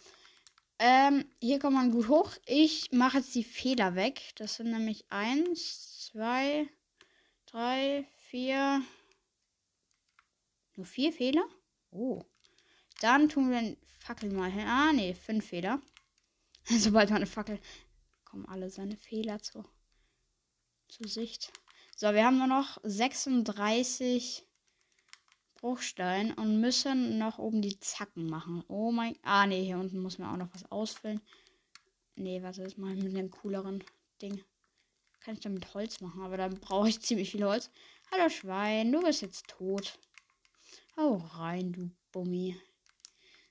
Ähm, 0.77 1.25
hier 1.39 1.59
kommt 1.59 1.75
man 1.75 1.91
gut 1.91 2.09
hoch. 2.09 2.31
Ich 2.45 2.91
mache 2.91 3.17
jetzt 3.19 3.33
die 3.35 3.43
Fehler 3.43 3.95
weg. 3.95 4.33
Das 4.35 4.55
sind 4.55 4.71
nämlich 4.71 5.05
eins, 5.09 6.05
zwei, 6.07 6.67
drei, 7.45 8.05
vier. 8.15 8.81
Nur 10.75 10.85
vier 10.85 11.13
Fehler? 11.13 11.47
Oh. 11.91 12.23
Dann 12.99 13.29
tun 13.29 13.51
wir 13.51 13.61
den 13.61 13.77
Fackel 13.99 14.31
mal 14.31 14.51
hin. 14.51 14.67
Ah, 14.67 14.91
nee, 14.91 15.13
fünf 15.13 15.45
Fehler. 15.45 15.81
Sobald 16.65 17.09
man 17.09 17.17
eine 17.17 17.27
Fackel. 17.27 17.59
Kommen 18.25 18.45
alle 18.45 18.69
seine 18.69 18.97
Fehler 18.97 19.41
zu, 19.41 19.63
zur 20.89 21.07
Sicht. 21.07 21.53
So, 21.95 22.13
wir 22.13 22.25
haben 22.25 22.37
nur 22.37 22.47
noch 22.47 22.79
36 22.83 24.45
Bruchstein 25.55 26.33
und 26.33 26.61
müssen 26.61 27.17
noch 27.17 27.39
oben 27.39 27.61
die 27.61 27.79
Zacken 27.79 28.27
machen. 28.27 28.63
Oh 28.67 28.91
mein. 28.91 29.17
Ah, 29.23 29.47
nee, 29.47 29.63
hier 29.63 29.77
unten 29.77 29.99
muss 29.99 30.17
man 30.17 30.29
auch 30.29 30.37
noch 30.37 30.53
was 30.53 30.69
ausfüllen. 30.71 31.21
Nee, 32.15 32.39
das 32.39 32.77
mache 32.77 32.93
ich 32.93 33.03
mit 33.03 33.15
einem 33.15 33.31
cooleren 33.31 33.83
Ding. 34.21 34.43
Kann 35.19 35.33
ich 35.33 35.39
dann 35.41 35.55
mit 35.55 35.73
Holz 35.73 36.01
machen, 36.01 36.21
aber 36.21 36.37
dann 36.37 36.59
brauche 36.59 36.87
ich 36.87 37.01
ziemlich 37.01 37.31
viel 37.31 37.43
Holz. 37.43 37.71
Hallo 38.11 38.29
Schwein, 38.29 38.91
du 38.91 39.01
bist 39.01 39.21
jetzt 39.21 39.47
tot. 39.47 39.97
Hau 40.95 41.15
rein, 41.15 41.73
du 41.73 41.89
Bummi. 42.11 42.55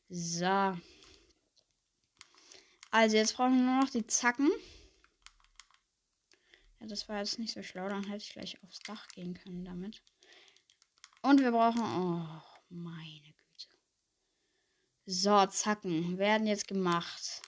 So. 0.08 0.78
Also, 2.90 3.16
jetzt 3.16 3.36
brauchen 3.36 3.56
wir 3.56 3.64
nur 3.64 3.80
noch 3.82 3.90
die 3.90 4.06
Zacken. 4.06 4.50
Ja, 6.80 6.86
das 6.86 7.08
war 7.08 7.18
jetzt 7.18 7.38
nicht 7.38 7.52
so 7.52 7.62
schlau. 7.62 7.88
Dann 7.88 8.04
hätte 8.04 8.22
ich 8.24 8.32
gleich 8.32 8.62
aufs 8.62 8.78
Dach 8.78 9.08
gehen 9.08 9.34
können 9.34 9.64
damit. 9.64 10.00
Und 11.24 11.40
wir 11.40 11.52
brauchen. 11.52 11.80
Oh, 11.80 12.42
meine 12.68 13.32
Güte. 13.32 13.68
So, 15.06 15.46
Zacken 15.46 16.18
werden 16.18 16.46
jetzt 16.46 16.68
gemacht. 16.68 17.40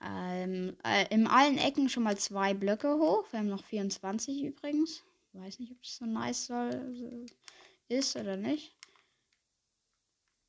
Ähm, 0.00 0.74
äh, 0.84 1.04
in 1.14 1.26
allen 1.26 1.58
Ecken 1.58 1.90
schon 1.90 2.04
mal 2.04 2.16
zwei 2.16 2.54
Blöcke 2.54 2.94
hoch. 2.94 3.30
Wir 3.30 3.40
haben 3.40 3.48
noch 3.48 3.62
24 3.62 4.42
übrigens. 4.42 5.02
Weiß 5.34 5.58
nicht, 5.58 5.72
ob 5.72 5.82
das 5.82 5.96
so 5.96 6.06
nice 6.06 6.46
soll, 6.46 7.26
ist 7.88 8.16
oder 8.16 8.38
nicht. 8.38 8.74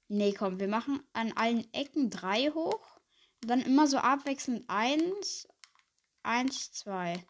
Nee, 0.08 0.32
komm, 0.32 0.62
wir 0.62 0.70
machen 0.70 1.04
an 1.12 1.34
allen 1.34 1.68
Ecken 1.74 2.10
drei 2.10 2.52
hoch. 2.52 3.02
Dann 3.42 3.62
immer 3.62 3.86
so 3.86 3.98
abwechselnd 3.98 4.64
eins, 4.70 5.46
eins, 6.24 6.72
zwei, 6.72 7.22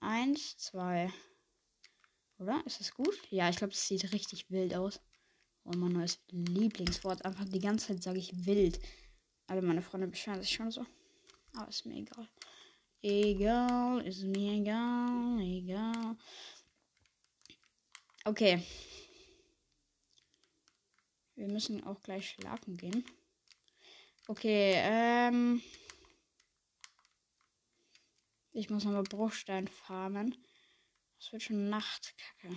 eins, 0.00 0.56
zwei. 0.56 1.12
Oder? 2.42 2.60
Ist 2.66 2.80
das 2.80 2.92
gut? 2.92 3.16
Ja, 3.30 3.48
ich 3.48 3.56
glaube, 3.56 3.72
das 3.72 3.86
sieht 3.86 4.12
richtig 4.12 4.50
wild 4.50 4.74
aus. 4.74 5.00
Oh, 5.64 5.70
mein 5.76 5.92
neues 5.92 6.18
Lieblingswort. 6.30 7.24
Einfach 7.24 7.44
die 7.44 7.60
ganze 7.60 7.88
Zeit 7.88 8.02
sage 8.02 8.18
ich 8.18 8.46
wild. 8.46 8.80
Alle 9.46 9.62
meine 9.62 9.80
Freunde 9.80 10.08
beschweren 10.08 10.40
sich 10.40 10.50
schon 10.50 10.72
so. 10.72 10.84
Aber 11.54 11.68
ist 11.68 11.86
mir 11.86 11.98
egal. 11.98 12.28
Egal, 13.00 14.04
ist 14.06 14.24
mir 14.24 14.54
egal, 14.54 15.40
egal. 15.40 16.16
Okay. 18.24 18.62
Wir 21.36 21.48
müssen 21.48 21.84
auch 21.84 22.00
gleich 22.02 22.30
schlafen 22.30 22.76
gehen. 22.76 23.04
Okay, 24.26 24.74
ähm. 24.78 25.62
Ich 28.52 28.68
muss 28.68 28.84
nochmal 28.84 29.04
Bruchstein 29.04 29.68
farmen. 29.68 30.36
Es 31.24 31.30
wird 31.30 31.44
schon 31.44 31.68
Nacht, 31.68 32.16
Kacke. 32.18 32.56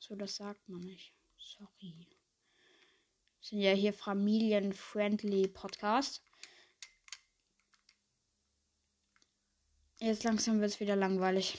So, 0.00 0.16
das 0.16 0.34
sagt 0.34 0.68
man 0.68 0.80
nicht. 0.80 1.14
Sorry. 1.38 2.08
Wir 2.08 3.40
sind 3.40 3.60
ja 3.60 3.70
hier 3.70 3.92
familienfriendly 3.92 5.46
Podcast. 5.46 6.24
Jetzt 10.00 10.24
langsam 10.24 10.60
wird 10.60 10.72
es 10.72 10.80
wieder 10.80 10.96
langweilig. 10.96 11.56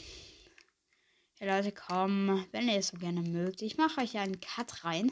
Ja, 1.39 1.55
Leute, 1.55 1.71
komm, 1.71 2.45
wenn 2.51 2.67
ihr 2.67 2.79
es 2.79 2.89
so 2.89 2.97
gerne 2.97 3.21
mögt. 3.21 3.61
Ich 3.61 3.77
mache 3.77 4.01
euch 4.01 4.17
einen 4.17 4.41
Cut 4.41 4.83
rein. 4.83 5.09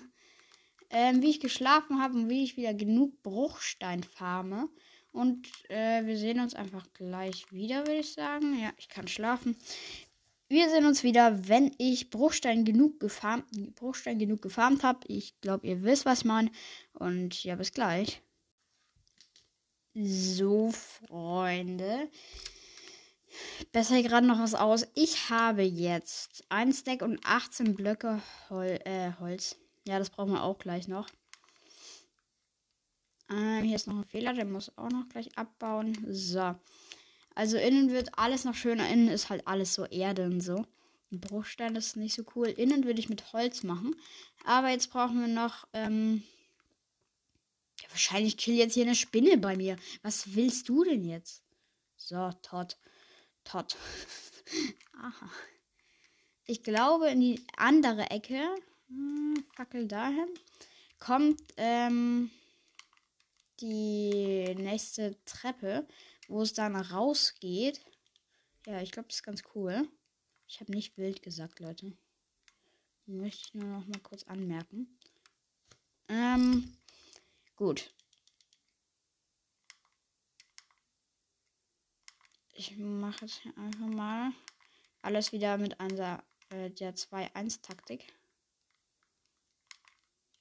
Ähm, 0.89 1.21
wie 1.21 1.29
ich 1.29 1.39
geschlafen 1.39 2.01
habe 2.01 2.15
und 2.15 2.29
wie 2.29 2.43
ich 2.43 2.57
wieder 2.57 2.73
genug 2.73 3.23
Bruchstein 3.23 4.03
farme. 4.03 4.67
Und 5.13 5.47
äh, 5.69 6.05
wir 6.05 6.17
sehen 6.17 6.41
uns 6.41 6.53
einfach 6.53 6.91
gleich 6.91 7.50
wieder, 7.53 7.88
würde 7.88 8.01
ich 8.01 8.12
sagen. 8.12 8.59
Ja, 8.59 8.73
ich 8.75 8.89
kann 8.89 9.07
schlafen. 9.07 9.55
Wir 10.50 10.69
sehen 10.69 10.85
uns 10.85 11.03
wieder, 11.03 11.47
wenn 11.47 11.73
ich 11.77 12.09
Bruchstein 12.09 12.65
genug 12.65 13.00
gefarmt, 13.00 13.45
Bruchstein 13.75 14.19
genug 14.19 14.41
gefarmt 14.41 14.83
habe. 14.83 15.00
Ich 15.07 15.39
glaube, 15.41 15.67
ihr 15.67 15.83
wisst, 15.83 16.05
was 16.05 16.25
man. 16.25 16.51
Und 16.93 17.43
ja, 17.43 17.55
bis 17.55 17.73
gleich. 17.73 18.21
So, 19.95 20.71
Freunde. 20.71 22.09
Besser 23.71 24.01
gerade 24.03 24.27
noch 24.27 24.39
was 24.39 24.55
aus. 24.55 24.88
Ich 24.95 25.29
habe 25.29 25.63
jetzt 25.63 26.45
ein 26.50 26.73
Stack 26.73 27.01
und 27.01 27.19
18 27.25 27.75
Blöcke 27.75 28.21
Hol 28.50 28.79
äh, 28.85 29.12
Holz. 29.19 29.55
Ja, 29.88 30.00
das 30.00 30.09
brauchen 30.09 30.33
wir 30.33 30.43
auch 30.43 30.59
gleich 30.59 30.88
noch. 30.88 31.09
Ähm, 33.29 33.63
hier 33.63 33.75
ist 33.75 33.88
noch 33.88 33.97
ein 33.97 34.05
Fehler, 34.05 34.33
der 34.33 34.45
muss 34.45 34.77
auch 34.77 34.89
noch 34.89 35.09
gleich 35.09 35.35
abbauen. 35.38 35.97
So. 36.09 36.55
Also 37.35 37.57
innen 37.57 37.91
wird 37.91 38.17
alles 38.17 38.45
noch 38.45 38.55
schöner. 38.55 38.89
Innen 38.89 39.07
ist 39.07 39.29
halt 39.29 39.47
alles 39.47 39.73
so 39.73 39.85
Erde 39.85 40.25
und 40.25 40.41
so. 40.41 40.65
Ein 41.11 41.19
Bruchstein 41.19 41.75
ist 41.75 41.95
nicht 41.95 42.15
so 42.15 42.23
cool. 42.35 42.47
Innen 42.47 42.85
würde 42.85 42.99
ich 42.99 43.09
mit 43.09 43.33
Holz 43.33 43.63
machen. 43.63 43.95
Aber 44.45 44.69
jetzt 44.69 44.91
brauchen 44.91 45.19
wir 45.21 45.27
noch. 45.27 45.67
Ähm 45.73 46.23
ja, 47.81 47.89
wahrscheinlich 47.89 48.37
chill 48.37 48.55
jetzt 48.55 48.73
hier 48.73 48.83
eine 48.83 48.95
Spinne 48.95 49.37
bei 49.37 49.55
mir. 49.55 49.77
Was 50.01 50.35
willst 50.35 50.69
du 50.69 50.83
denn 50.83 51.05
jetzt? 51.05 51.43
So, 51.95 52.31
Todd. 52.41 52.77
Todd. 53.43 53.75
Aha. 55.01 55.29
Ich 56.45 56.63
glaube, 56.63 57.09
in 57.09 57.21
die 57.21 57.41
andere 57.57 58.09
Ecke. 58.09 58.43
Hm, 58.89 59.43
Fackel 59.55 59.87
dahin. 59.87 60.27
Kommt 60.99 61.41
ähm, 61.57 62.31
die 63.59 64.55
nächste 64.55 65.15
Treppe 65.25 65.87
wo 66.30 66.42
es 66.42 66.53
dann 66.53 66.75
rausgeht. 66.75 67.84
Ja, 68.65 68.82
ich 68.82 68.92
glaube, 68.92 69.08
das 69.10 69.18
ist 69.18 69.24
ganz 69.24 69.44
cool. 69.56 69.88
Ich 70.48 70.60
habe 70.60 70.72
nicht 70.72 70.98
wild 70.98 71.22
gesagt, 71.22 71.60
Leute. 71.60 71.98
Möchte 73.06 73.42
ich 73.46 73.53
nur 73.53 73.68
noch 73.68 73.86
mal 73.86 74.00
kurz 74.00 74.24
anmerken. 74.24 74.98
Ähm, 76.08 76.77
gut. 77.56 77.94
Ich 82.53 82.77
mache 82.77 83.25
jetzt 83.25 83.42
hier 83.42 83.58
einfach 83.58 83.88
mal 83.88 84.32
alles 85.01 85.32
wieder 85.32 85.58
mit 85.58 85.80
einer 85.80 86.24
äh, 86.50 86.70
der 86.70 86.96
2-1-Taktik. 86.96 88.13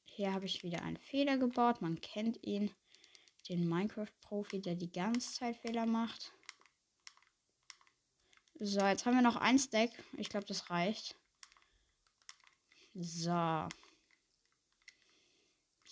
Hier 0.04 0.32
habe 0.32 0.44
ich 0.44 0.62
wieder 0.62 0.82
einen 0.82 0.98
Fehler 0.98 1.38
gebaut. 1.38 1.80
Man 1.80 2.00
kennt 2.00 2.44
ihn 2.44 2.70
den 3.48 3.68
Minecraft-Profi, 3.68 4.60
der 4.60 4.74
die 4.74 4.90
ganze 4.90 5.32
Zeit 5.32 5.56
Fehler 5.56 5.86
macht. 5.86 6.32
So, 8.58 8.80
jetzt 8.80 9.06
haben 9.06 9.16
wir 9.16 9.22
noch 9.22 9.36
ein 9.36 9.58
Stack. 9.58 9.90
Ich 10.16 10.28
glaube, 10.28 10.46
das 10.46 10.70
reicht. 10.70 11.16
So. 12.94 13.30
Wie 13.30 13.68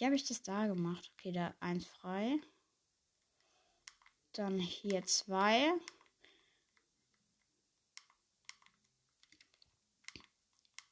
habe 0.05 0.15
ich 0.15 0.25
das 0.25 0.43
da 0.43 0.67
gemacht? 0.67 1.11
Okay, 1.15 1.33
da 1.33 1.55
eins 1.61 1.87
frei. 1.87 2.39
Dann 4.33 4.59
hier 4.59 5.05
zwei. 5.05 5.73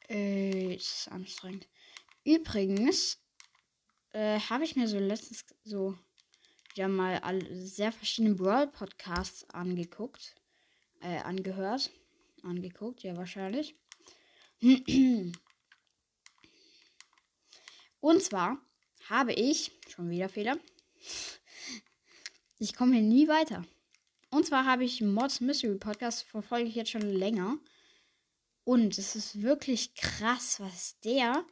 Äh, 0.08 0.74
das 0.74 0.82
ist 0.82 1.08
anstrengend. 1.12 1.68
Übrigens 2.24 3.22
äh, 4.10 4.40
habe 4.40 4.64
ich 4.64 4.74
mir 4.74 4.88
so 4.88 4.98
letztens 4.98 5.44
so 5.64 5.96
ja 6.75 6.88
mal 6.88 7.20
sehr 7.60 7.92
verschiedene 7.92 8.34
Brawl 8.34 8.66
Podcasts 8.68 9.48
angeguckt. 9.50 10.34
Äh, 11.00 11.18
angehört. 11.18 11.90
Angeguckt, 12.42 13.02
ja 13.02 13.16
wahrscheinlich. 13.16 13.75
Und 18.00 18.22
zwar 18.22 18.58
habe 19.08 19.32
ich, 19.32 19.72
schon 19.88 20.10
wieder 20.10 20.28
Fehler, 20.28 20.58
ich 22.58 22.75
komme 22.75 22.94
hier 22.94 23.02
nie 23.02 23.28
weiter. 23.28 23.64
Und 24.30 24.46
zwar 24.46 24.64
habe 24.66 24.84
ich 24.84 25.00
Mods 25.00 25.40
Mystery 25.40 25.78
Podcast, 25.78 26.25
verfolge 26.25 26.68
ich 26.68 26.75
jetzt 26.75 26.90
schon 26.90 27.02
länger. 27.02 27.58
Und 28.64 28.98
es 28.98 29.16
ist 29.16 29.40
wirklich 29.40 29.94
krass, 29.94 30.60
was 30.60 31.00
der. 31.00 31.44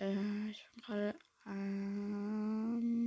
Äh, 0.00 0.50
ich 0.50 0.66
bin 0.74 0.82
gerade. 0.82 1.14
Ähm, 1.46 3.03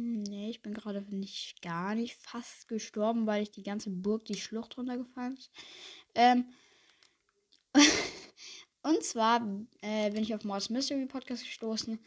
nee, 0.48 0.52
ich 0.52 0.62
bin 0.62 0.74
gerade 0.74 1.02
nicht 1.14 1.62
gar 1.62 1.94
nicht 1.94 2.16
fast 2.16 2.68
gestorben, 2.68 3.28
weil 3.28 3.44
ich 3.44 3.52
die 3.52 3.64
ganze 3.64 3.90
Burg 3.90 4.26
die 4.26 4.40
Schlucht 4.40 4.78
runtergefallen 4.78 5.38
ist. 5.38 5.52
Ähm. 6.16 6.54
und 8.82 9.04
zwar 9.04 9.42
äh, 9.82 10.10
bin 10.12 10.24
ich 10.24 10.34
auf 10.34 10.46
Mods 10.46 10.70
Mystery 10.70 11.06
Podcast 11.06 11.44
gestoßen. 11.44 12.00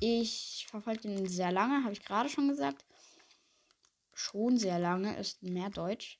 Ich 0.00 0.66
verfolge 0.68 1.02
den 1.02 1.28
sehr 1.28 1.52
lange, 1.52 1.84
habe 1.84 1.92
ich 1.92 2.04
gerade 2.04 2.28
schon 2.28 2.48
gesagt. 2.48 2.84
Schon 4.12 4.58
sehr 4.58 4.78
lange, 4.78 5.16
ist 5.18 5.42
mehr 5.42 5.70
Deutsch. 5.70 6.18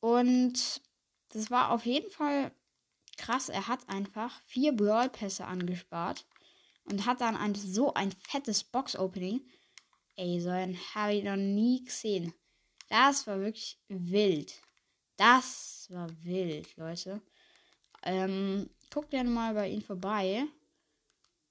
Und 0.00 0.82
das 1.30 1.50
war 1.50 1.70
auf 1.70 1.86
jeden 1.86 2.10
Fall 2.10 2.52
krass. 3.16 3.48
Er 3.48 3.68
hat 3.68 3.88
einfach 3.88 4.40
vier 4.46 4.72
Brawl-Pässe 4.72 5.44
angespart 5.44 6.26
und 6.84 7.06
hat 7.06 7.20
dann 7.20 7.36
ein, 7.36 7.54
so 7.54 7.94
ein 7.94 8.10
fettes 8.10 8.64
Box-Opening. 8.64 9.42
Ey, 10.16 10.40
so 10.40 10.50
einen 10.50 10.78
habe 10.94 11.14
ich 11.14 11.24
noch 11.24 11.36
nie 11.36 11.84
gesehen. 11.84 12.34
Das 12.88 13.26
war 13.26 13.40
wirklich 13.40 13.78
wild. 13.88 14.54
Das 15.16 15.86
war 15.90 16.08
wild, 16.24 16.76
Leute. 16.76 17.22
Ähm, 18.02 18.68
guckt 18.92 19.10
gerne 19.10 19.30
mal 19.30 19.54
bei 19.54 19.68
ihm 19.68 19.82
vorbei. 19.82 20.44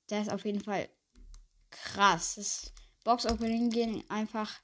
Der 0.10 0.22
ist 0.22 0.32
auf 0.32 0.46
jeden 0.46 0.62
Fall 0.62 0.90
krass. 1.72 2.36
Das 2.36 2.74
Box-Opening 3.04 3.70
ging 3.70 4.04
einfach. 4.10 4.60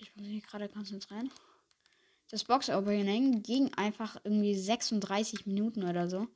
Ich 0.00 0.14
muss 0.16 0.26
mich 0.26 0.44
gerade 0.44 0.68
konzentrieren. 0.68 1.30
Das 2.30 2.44
Box-Opening 2.44 3.42
ging 3.42 3.72
einfach 3.74 4.16
irgendwie 4.24 4.56
36 4.56 5.46
Minuten 5.46 5.84
oder 5.84 6.08
so. 6.08 6.26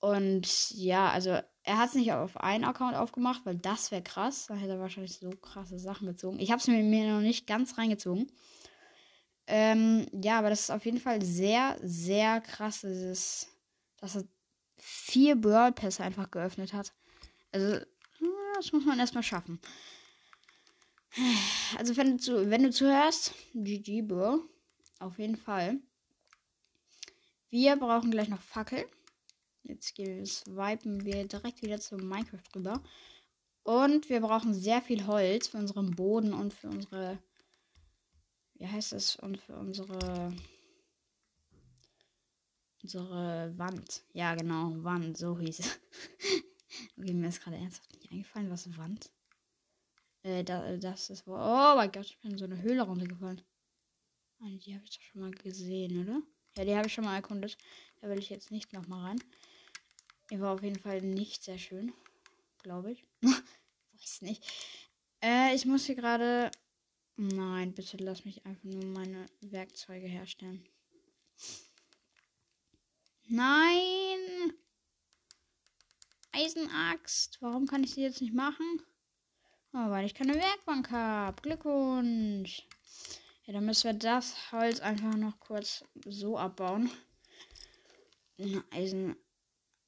Und 0.00 0.70
ja, 0.70 1.10
also 1.10 1.30
er 1.30 1.78
hat 1.78 1.90
es 1.90 1.94
nicht 1.94 2.12
auf 2.12 2.36
einen 2.36 2.64
Account 2.64 2.96
aufgemacht, 2.96 3.44
weil 3.44 3.56
das 3.56 3.90
wäre 3.90 4.02
krass. 4.02 4.46
Da 4.46 4.54
hätte 4.54 4.72
er 4.72 4.80
wahrscheinlich 4.80 5.18
so 5.18 5.30
krasse 5.30 5.78
Sachen 5.78 6.06
gezogen. 6.06 6.38
Ich 6.38 6.50
habe 6.50 6.60
es 6.60 6.66
mir, 6.66 6.82
mir 6.82 7.12
noch 7.12 7.20
nicht 7.20 7.46
ganz 7.46 7.76
reingezogen. 7.76 8.30
Ähm, 9.46 10.06
ja, 10.12 10.38
aber 10.38 10.50
das 10.50 10.60
ist 10.60 10.70
auf 10.70 10.84
jeden 10.84 11.00
Fall 11.00 11.22
sehr, 11.22 11.76
sehr 11.82 12.40
krass, 12.40 12.82
dieses, 12.82 13.48
dass 13.96 14.16
er 14.16 14.24
vier 14.76 15.36
Brawl 15.36 15.72
Pässe 15.72 16.04
einfach 16.04 16.30
geöffnet 16.30 16.72
hat. 16.74 16.92
Also, 17.50 17.80
das 18.54 18.72
muss 18.72 18.84
man 18.84 18.98
erstmal 18.98 19.22
schaffen. 19.22 19.58
Also, 21.78 21.96
wenn 21.96 22.12
du, 22.12 22.16
zu, 22.18 22.50
wenn 22.50 22.62
du 22.62 22.70
zuhörst, 22.70 23.34
GG, 23.54 24.02
Bro. 24.02 24.40
Auf 25.00 25.18
jeden 25.18 25.36
Fall. 25.36 25.80
Wir 27.50 27.76
brauchen 27.76 28.10
gleich 28.10 28.28
noch 28.28 28.42
Fackel. 28.42 28.84
Jetzt 29.68 29.94
swipen 29.96 31.04
wir 31.04 31.28
direkt 31.28 31.62
wieder 31.62 31.78
zu 31.78 31.96
Minecraft 31.96 32.42
rüber. 32.56 32.82
Und 33.64 34.08
wir 34.08 34.20
brauchen 34.20 34.54
sehr 34.54 34.80
viel 34.80 35.06
Holz 35.06 35.48
für 35.48 35.58
unseren 35.58 35.94
Boden 35.94 36.32
und 36.32 36.54
für 36.54 36.68
unsere. 36.68 37.18
Wie 38.54 38.66
heißt 38.66 38.94
es? 38.94 39.16
Und 39.16 39.36
für 39.36 39.56
unsere. 39.56 40.32
Unsere 42.82 43.52
Wand. 43.58 44.04
Ja, 44.14 44.34
genau, 44.36 44.72
Wand, 44.84 45.18
so 45.18 45.38
hieß 45.38 45.58
es. 45.58 45.80
okay, 46.96 47.12
mir 47.12 47.28
ist 47.28 47.42
gerade 47.42 47.56
ernsthaft 47.56 47.92
nicht 47.92 48.10
eingefallen, 48.10 48.50
was 48.50 48.78
Wand. 48.78 49.10
Äh, 50.22 50.44
da, 50.44 50.76
das 50.78 51.10
ist. 51.10 51.26
Oh 51.26 51.74
mein 51.76 51.92
Gott, 51.92 52.06
ich 52.06 52.18
bin 52.20 52.32
in 52.32 52.38
so 52.38 52.46
eine 52.46 52.62
Höhle 52.62 52.82
runtergefallen. 52.82 53.42
Ah, 54.40 54.46
die 54.64 54.74
habe 54.74 54.84
ich 54.84 54.96
doch 54.96 55.02
schon 55.02 55.20
mal 55.20 55.30
gesehen, 55.32 56.02
oder? 56.02 56.22
Ja, 56.56 56.64
die 56.64 56.74
habe 56.74 56.86
ich 56.86 56.94
schon 56.94 57.04
mal 57.04 57.16
erkundet. 57.16 57.58
Da 58.00 58.08
will 58.08 58.18
ich 58.18 58.30
jetzt 58.30 58.50
nicht 58.50 58.72
nochmal 58.72 59.10
rein. 59.10 59.22
Die 60.30 60.40
war 60.40 60.54
auf 60.54 60.62
jeden 60.62 60.78
Fall 60.78 61.00
nicht 61.00 61.42
sehr 61.42 61.58
schön. 61.58 61.92
Glaube 62.62 62.92
ich. 62.92 63.04
Weiß 63.22 64.22
nicht. 64.22 64.44
Äh, 65.22 65.54
ich 65.54 65.64
muss 65.64 65.86
hier 65.86 65.94
gerade. 65.94 66.50
Nein, 67.16 67.72
bitte 67.72 67.96
lass 67.96 68.24
mich 68.24 68.44
einfach 68.46 68.62
nur 68.62 68.84
meine 68.84 69.26
Werkzeuge 69.40 70.06
herstellen. 70.06 70.64
Nein! 73.26 74.52
Eisenaxt. 76.32 77.38
Warum 77.40 77.66
kann 77.66 77.82
ich 77.82 77.94
sie 77.94 78.02
jetzt 78.02 78.20
nicht 78.20 78.34
machen? 78.34 78.82
Oh, 79.72 79.90
weil 79.90 80.06
ich 80.06 80.14
keine 80.14 80.34
Werkbank 80.34 80.90
habe. 80.90 81.42
Glückwunsch. 81.42 82.66
Ja, 83.44 83.54
dann 83.54 83.66
müssen 83.66 83.84
wir 83.84 83.94
das 83.94 84.52
Holz 84.52 84.80
einfach 84.80 85.14
noch 85.16 85.40
kurz 85.40 85.84
so 86.04 86.38
abbauen. 86.38 86.90
Eine 88.38 88.64
Eisen, 88.70 89.16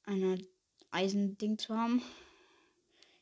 eine 0.05 0.37
Eisending 0.91 1.57
zu 1.57 1.75
haben. 1.75 2.01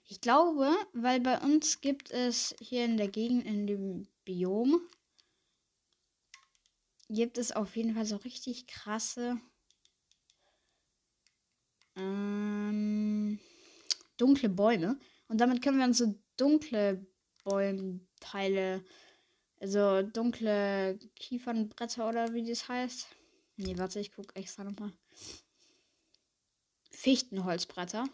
Ich 0.07 0.21
glaube, 0.21 0.73
weil 0.93 1.19
bei 1.19 1.39
uns 1.39 1.81
gibt 1.81 2.11
es 2.11 2.55
hier 2.59 2.85
in 2.85 2.97
der 2.97 3.07
Gegend, 3.07 3.45
in 3.45 3.67
dem 3.67 4.07
Biom, 4.25 4.81
gibt 7.09 7.37
es 7.37 7.51
auf 7.51 7.75
jeden 7.75 7.93
Fall 7.93 8.05
so 8.05 8.15
richtig 8.17 8.67
krasse 8.67 9.39
ähm, 11.95 13.39
dunkle 14.17 14.49
Bäume. 14.49 14.99
Und 15.27 15.39
damit 15.39 15.61
können 15.61 15.77
wir 15.77 15.85
uns 15.85 15.99
so 15.99 16.15
dunkle 16.37 17.05
Bäumteile 17.43 18.83
also 19.59 20.01
dunkle 20.01 20.97
Kiefernbretter 21.15 22.07
oder 22.07 22.33
wie 22.33 22.43
das 22.43 22.67
heißt. 22.67 23.07
Nee, 23.57 23.77
warte, 23.77 23.99
ich 23.99 24.13
gucke 24.13 24.35
extra 24.35 24.63
nochmal. 24.63 24.93
Fichtenholzbretter. 26.99 28.05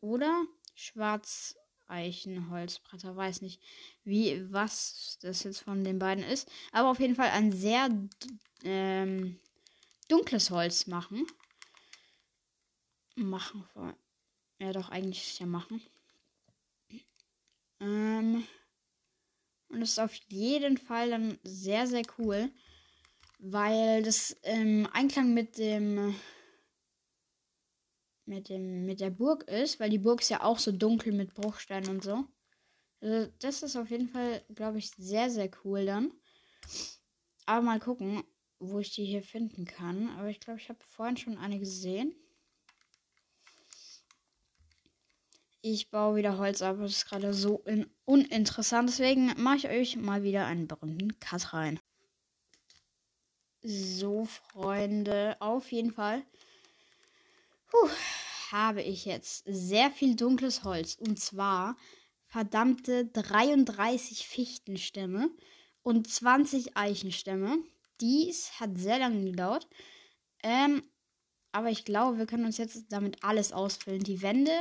Oder 0.00 0.44
Schwarzeichenholzbretter. 0.74 3.16
Weiß 3.16 3.40
nicht, 3.40 3.62
wie, 4.04 4.52
was 4.52 5.18
das 5.22 5.44
jetzt 5.44 5.60
von 5.60 5.82
den 5.82 5.98
beiden 5.98 6.22
ist. 6.24 6.46
Aber 6.72 6.90
auf 6.90 7.00
jeden 7.00 7.14
Fall 7.14 7.30
ein 7.30 7.52
sehr 7.52 7.88
ähm, 8.64 9.40
dunkles 10.08 10.50
Holz 10.50 10.86
machen. 10.86 11.26
Machen. 13.16 13.66
Ja, 14.58 14.72
doch, 14.72 14.90
eigentlich 14.90 15.38
ja 15.38 15.46
machen. 15.46 15.80
Ähm. 17.80 18.46
Und 19.68 19.80
ist 19.80 19.98
auf 19.98 20.14
jeden 20.28 20.76
Fall 20.76 21.08
dann 21.10 21.38
sehr, 21.44 21.86
sehr 21.86 22.02
cool. 22.18 22.50
Weil 23.38 24.02
das 24.02 24.32
im 24.42 24.86
Einklang 24.92 25.32
mit 25.32 25.56
dem. 25.56 26.14
Mit 28.24 28.48
dem. 28.48 28.86
mit 28.86 29.00
der 29.00 29.10
Burg 29.10 29.44
ist, 29.44 29.80
weil 29.80 29.90
die 29.90 29.98
Burg 29.98 30.20
ist 30.20 30.30
ja 30.30 30.42
auch 30.42 30.58
so 30.58 30.72
dunkel 30.72 31.12
mit 31.12 31.34
Bruchsteinen 31.34 31.90
und 31.90 32.02
so. 32.02 32.24
Also 33.00 33.32
das 33.40 33.62
ist 33.62 33.76
auf 33.76 33.90
jeden 33.90 34.08
Fall, 34.08 34.44
glaube 34.54 34.78
ich, 34.78 34.90
sehr, 34.92 35.28
sehr 35.28 35.50
cool 35.64 35.84
dann. 35.86 36.12
Aber 37.46 37.62
mal 37.62 37.80
gucken, 37.80 38.22
wo 38.60 38.78
ich 38.78 38.94
die 38.94 39.04
hier 39.04 39.22
finden 39.24 39.64
kann. 39.64 40.08
Aber 40.10 40.28
ich 40.28 40.38
glaube, 40.38 40.60
ich 40.60 40.68
habe 40.68 40.78
vorhin 40.88 41.16
schon 41.16 41.36
eine 41.36 41.58
gesehen. 41.58 42.14
Ich 45.60 45.90
baue 45.90 46.16
wieder 46.16 46.38
Holz 46.38 46.62
ab. 46.62 46.76
Das 46.78 46.92
ist 46.92 47.06
gerade 47.06 47.34
so 47.34 47.64
uninteressant. 48.04 48.88
Deswegen 48.88 49.32
mache 49.42 49.56
ich 49.56 49.68
euch 49.68 49.96
mal 49.96 50.22
wieder 50.22 50.46
einen 50.46 50.68
berühmten 50.68 51.18
Cut 51.18 51.52
rein. 51.52 51.80
So, 53.62 54.24
Freunde, 54.24 55.36
auf 55.40 55.70
jeden 55.70 55.92
Fall 55.92 56.24
puh, 57.72 57.88
habe 58.50 58.82
ich 58.82 59.04
jetzt 59.04 59.44
sehr 59.46 59.90
viel 59.90 60.14
dunkles 60.14 60.64
Holz. 60.64 60.96
Und 61.00 61.18
zwar 61.18 61.76
verdammte 62.26 63.06
33 63.06 64.26
Fichtenstämme 64.26 65.30
und 65.82 66.08
20 66.08 66.76
Eichenstämme. 66.76 67.58
Dies 68.00 68.60
hat 68.60 68.78
sehr 68.78 68.98
lange 68.98 69.24
gedauert. 69.24 69.66
Ähm, 70.42 70.82
aber 71.52 71.70
ich 71.70 71.84
glaube, 71.84 72.18
wir 72.18 72.26
können 72.26 72.46
uns 72.46 72.58
jetzt 72.58 72.86
damit 72.90 73.24
alles 73.24 73.52
ausfüllen. 73.52 74.02
Die 74.02 74.22
Wände 74.22 74.52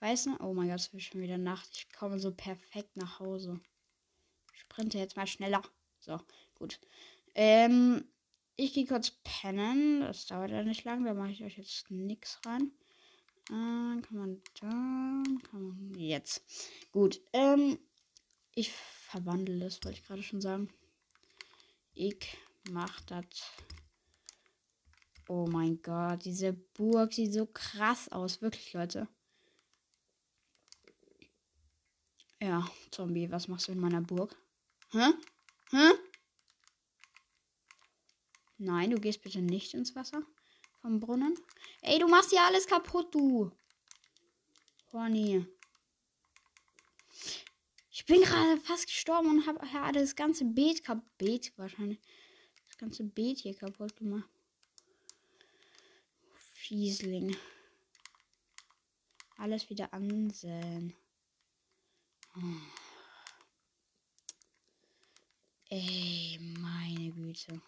Weißt 0.00 0.26
du? 0.26 0.36
Oh 0.40 0.52
mein 0.52 0.68
Gott, 0.68 0.80
es 0.80 0.92
wird 0.92 1.02
schon 1.02 1.22
wieder 1.22 1.38
Nacht. 1.38 1.68
Ich 1.72 1.92
komme 1.92 2.18
so 2.18 2.30
perfekt 2.30 2.96
nach 2.96 3.18
Hause. 3.18 3.60
Sprinte 4.52 4.98
jetzt 4.98 5.16
mal 5.16 5.26
schneller. 5.26 5.62
So, 6.00 6.20
gut. 6.54 6.78
Ähm, 7.34 8.04
ich 8.56 8.72
gehe 8.72 8.86
kurz 8.86 9.12
pennen. 9.22 10.00
Das 10.00 10.26
dauert 10.26 10.50
ja 10.50 10.62
nicht 10.62 10.84
lang. 10.84 11.04
Da 11.04 11.14
mache 11.14 11.30
ich 11.30 11.44
euch 11.44 11.58
jetzt 11.58 11.90
nichts 11.90 12.40
rein. 12.46 12.72
Äh, 13.48 14.00
kann 14.00 14.02
man 14.10 14.42
da. 14.60 14.68
Kann 15.50 15.62
man 15.62 15.94
jetzt. 15.94 16.42
Gut. 16.90 17.20
Ähm, 17.32 17.78
ich 18.54 18.72
verwandle 18.72 19.58
das, 19.58 19.84
wollte 19.84 19.98
ich 19.98 20.06
gerade 20.06 20.22
schon 20.22 20.40
sagen. 20.40 20.72
Ich 21.92 22.36
mach 22.70 23.00
das. 23.02 23.26
Oh 25.28 25.46
mein 25.46 25.82
Gott, 25.82 26.24
diese 26.24 26.52
Burg 26.52 27.12
sieht 27.12 27.32
so 27.32 27.46
krass 27.46 28.08
aus. 28.10 28.40
Wirklich, 28.40 28.72
Leute. 28.72 29.08
Ja, 32.40 32.66
Zombie, 32.90 33.30
was 33.30 33.48
machst 33.48 33.68
du 33.68 33.72
in 33.72 33.80
meiner 33.80 34.00
Burg? 34.00 34.36
Hä? 34.92 35.12
Hä? 35.70 35.92
Nein, 38.58 38.90
du 38.90 39.00
gehst 39.00 39.22
bitte 39.22 39.40
nicht 39.40 39.74
ins 39.74 39.94
Wasser 39.94 40.22
vom 40.80 41.00
Brunnen. 41.00 41.38
Ey, 41.82 41.98
du 41.98 42.08
machst 42.08 42.32
ja 42.32 42.46
alles 42.46 42.66
kaputt, 42.66 43.14
du. 43.14 43.50
Horny. 44.92 45.46
Ich 47.90 48.06
bin 48.06 48.22
gerade 48.22 48.60
fast 48.60 48.86
gestorben 48.86 49.28
und 49.30 49.46
habe 49.46 49.66
ja, 49.72 49.90
das 49.92 50.14
ganze 50.14 50.44
Beet 50.44 50.84
kaputt. 50.84 51.04
Beet 51.18 51.52
wahrscheinlich. 51.56 51.98
Das 52.68 52.78
ganze 52.78 53.04
Beet 53.04 53.38
hier 53.38 53.54
kaputt 53.54 53.96
gemacht. 53.96 54.28
Fiesling. 56.52 57.36
Alles 59.36 59.68
wieder 59.68 59.92
ansehen. 59.92 60.94
Oh. 62.36 62.40
Ey, 65.68 66.38
meine 66.60 67.12
Güte. 67.12 67.60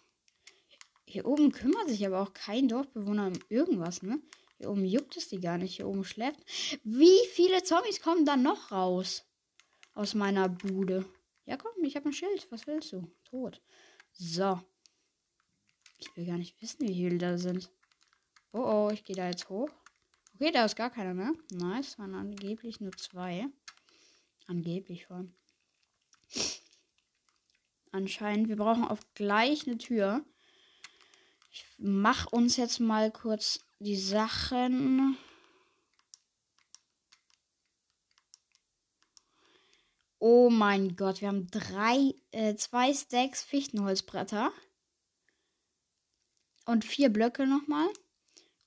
Hier 1.09 1.25
oben 1.25 1.51
kümmert 1.51 1.89
sich 1.89 2.05
aber 2.05 2.21
auch 2.21 2.33
kein 2.35 2.67
Dorfbewohner 2.67 3.25
um 3.25 3.39
irgendwas, 3.49 4.03
ne? 4.03 4.21
Hier 4.59 4.69
oben 4.69 4.85
juckt 4.85 5.17
es 5.17 5.27
die 5.27 5.39
gar 5.39 5.57
nicht. 5.57 5.77
Hier 5.77 5.87
oben 5.87 6.03
schläft. 6.03 6.39
Wie 6.83 7.17
viele 7.31 7.63
Zombies 7.63 7.99
kommen 7.99 8.25
dann 8.25 8.43
noch 8.43 8.71
raus? 8.71 9.25
Aus 9.95 10.13
meiner 10.13 10.47
Bude. 10.49 11.11
Ja, 11.47 11.57
komm, 11.57 11.83
ich 11.83 11.95
habe 11.95 12.09
ein 12.09 12.13
Schild. 12.13 12.45
Was 12.51 12.67
willst 12.67 12.93
du? 12.93 13.09
Tot. 13.23 13.59
So. 14.11 14.61
Ich 15.97 16.15
will 16.15 16.27
gar 16.27 16.37
nicht 16.37 16.61
wissen, 16.61 16.87
wie 16.87 16.93
viele 16.93 17.17
da 17.17 17.39
sind. 17.39 17.71
Oh, 18.51 18.59
oh, 18.59 18.89
ich 18.93 19.03
gehe 19.03 19.15
da 19.15 19.29
jetzt 19.29 19.49
hoch. 19.49 19.71
Okay, 20.35 20.51
da 20.51 20.63
ist 20.65 20.75
gar 20.75 20.91
keiner 20.91 21.15
mehr. 21.15 21.33
Nice, 21.49 21.97
waren 21.97 22.13
angeblich 22.13 22.81
nur 22.81 22.91
zwei. 22.91 23.47
Angeblich 24.45 25.07
von. 25.07 25.33
Anscheinend, 27.91 28.47
wir 28.47 28.57
brauchen 28.57 28.83
auf 28.83 28.99
gleich 29.15 29.65
eine 29.65 29.79
Tür. 29.79 30.23
Ich 31.51 31.65
mach 31.77 32.27
uns 32.27 32.57
jetzt 32.57 32.79
mal 32.79 33.11
kurz 33.11 33.59
die 33.79 33.97
Sachen. 33.97 35.17
Oh 40.19 40.49
mein 40.49 40.97
Gott, 40.97 41.21
wir 41.21 41.29
haben 41.29 41.49
drei, 41.49 42.13
äh, 42.31 42.55
zwei 42.55 42.93
Stacks 42.93 43.41
Fichtenholzbretter. 43.41 44.51
Und 46.65 46.83
vier 46.85 47.09
Blöcke 47.09 47.47
nochmal. 47.47 47.87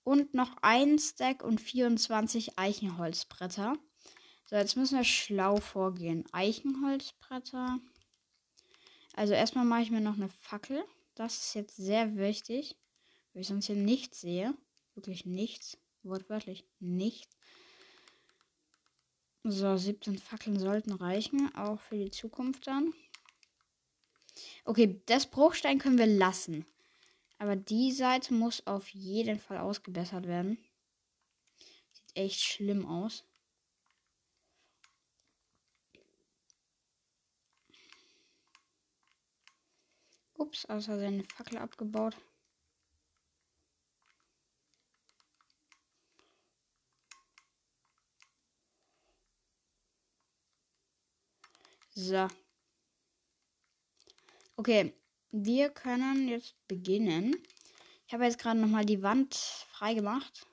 Und 0.02 0.34
noch 0.34 0.56
ein 0.62 0.98
Stack 0.98 1.44
und 1.44 1.60
24 1.60 2.58
Eichenholzbretter. 2.58 3.76
So, 4.46 4.56
jetzt 4.56 4.76
müssen 4.76 4.96
wir 4.96 5.04
schlau 5.04 5.56
vorgehen. 5.56 6.24
Eichenholzbretter. 6.32 7.78
Also 9.14 9.34
erstmal 9.34 9.64
mache 9.64 9.82
ich 9.82 9.90
mir 9.90 10.00
noch 10.00 10.16
eine 10.16 10.30
Fackel. 10.30 10.84
Das 11.14 11.36
ist 11.36 11.54
jetzt 11.54 11.76
sehr 11.76 12.16
wichtig, 12.16 12.76
weil 13.32 13.42
ich 13.42 13.48
sonst 13.48 13.66
hier 13.66 13.76
nichts 13.76 14.20
sehe. 14.20 14.54
Wirklich 14.94 15.26
nichts. 15.26 15.78
Wortwörtlich 16.02 16.64
nichts. 16.80 17.36
So, 19.44 19.76
17 19.76 20.18
Fackeln 20.18 20.58
sollten 20.58 20.92
reichen, 20.92 21.54
auch 21.54 21.80
für 21.80 21.96
die 21.96 22.10
Zukunft 22.10 22.66
dann. 22.66 22.92
Okay, 24.64 25.02
das 25.06 25.26
Bruchstein 25.26 25.78
können 25.78 25.98
wir 25.98 26.06
lassen. 26.06 26.64
Aber 27.38 27.56
die 27.56 27.90
Seite 27.90 28.34
muss 28.34 28.66
auf 28.66 28.88
jeden 28.90 29.38
Fall 29.38 29.58
ausgebessert 29.58 30.26
werden. 30.26 30.58
Sieht 31.90 32.16
echt 32.16 32.40
schlimm 32.40 32.86
aus. 32.86 33.24
Ups, 40.42 40.66
außer 40.66 40.98
seine 40.98 41.22
Fackel 41.22 41.58
abgebaut. 41.58 42.16
So. 51.94 52.26
Okay, 54.56 54.92
wir 55.30 55.70
können 55.70 56.26
jetzt 56.26 56.54
beginnen. 56.66 57.36
Ich 58.08 58.12
habe 58.12 58.24
jetzt 58.24 58.38
gerade 58.38 58.58
nochmal 58.58 58.84
die 58.84 59.02
Wand 59.02 59.34
freigemacht. 59.70 60.46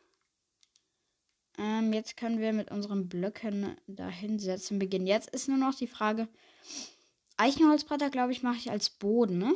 Ähm, 1.58 1.94
jetzt 1.94 2.16
können 2.16 2.40
wir 2.40 2.54
mit 2.54 2.70
unseren 2.70 3.10
Blöcken 3.10 3.76
da 3.88 4.08
hinsetzen 4.08 4.78
beginnen. 4.78 5.08
Jetzt 5.08 5.32
ist 5.32 5.48
nur 5.48 5.58
noch 5.58 5.74
die 5.74 5.88
Frage. 5.88 6.28
Eichenholzbretter, 7.38 8.10
glaube 8.10 8.34
ich, 8.34 8.44
mache 8.44 8.58
ich 8.58 8.70
als 8.70 8.90
Boden, 8.90 9.40
ne? 9.40 9.54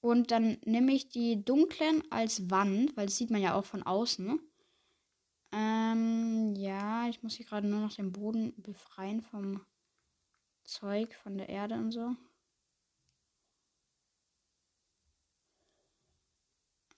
Und 0.00 0.30
dann 0.30 0.58
nehme 0.64 0.92
ich 0.92 1.10
die 1.10 1.44
dunklen 1.44 2.02
als 2.10 2.50
Wand, 2.50 2.96
weil 2.96 3.06
das 3.06 3.16
sieht 3.16 3.30
man 3.30 3.42
ja 3.42 3.54
auch 3.54 3.64
von 3.64 3.82
außen. 3.82 4.40
Ähm, 5.52 6.54
ja, 6.56 7.08
ich 7.08 7.22
muss 7.22 7.34
hier 7.34 7.46
gerade 7.46 7.66
nur 7.66 7.80
noch 7.80 7.94
den 7.94 8.12
Boden 8.12 8.54
befreien 8.56 9.20
vom 9.20 9.64
Zeug, 10.64 11.14
von 11.14 11.36
der 11.36 11.48
Erde 11.48 11.74
und 11.74 11.90
so. 11.90 12.14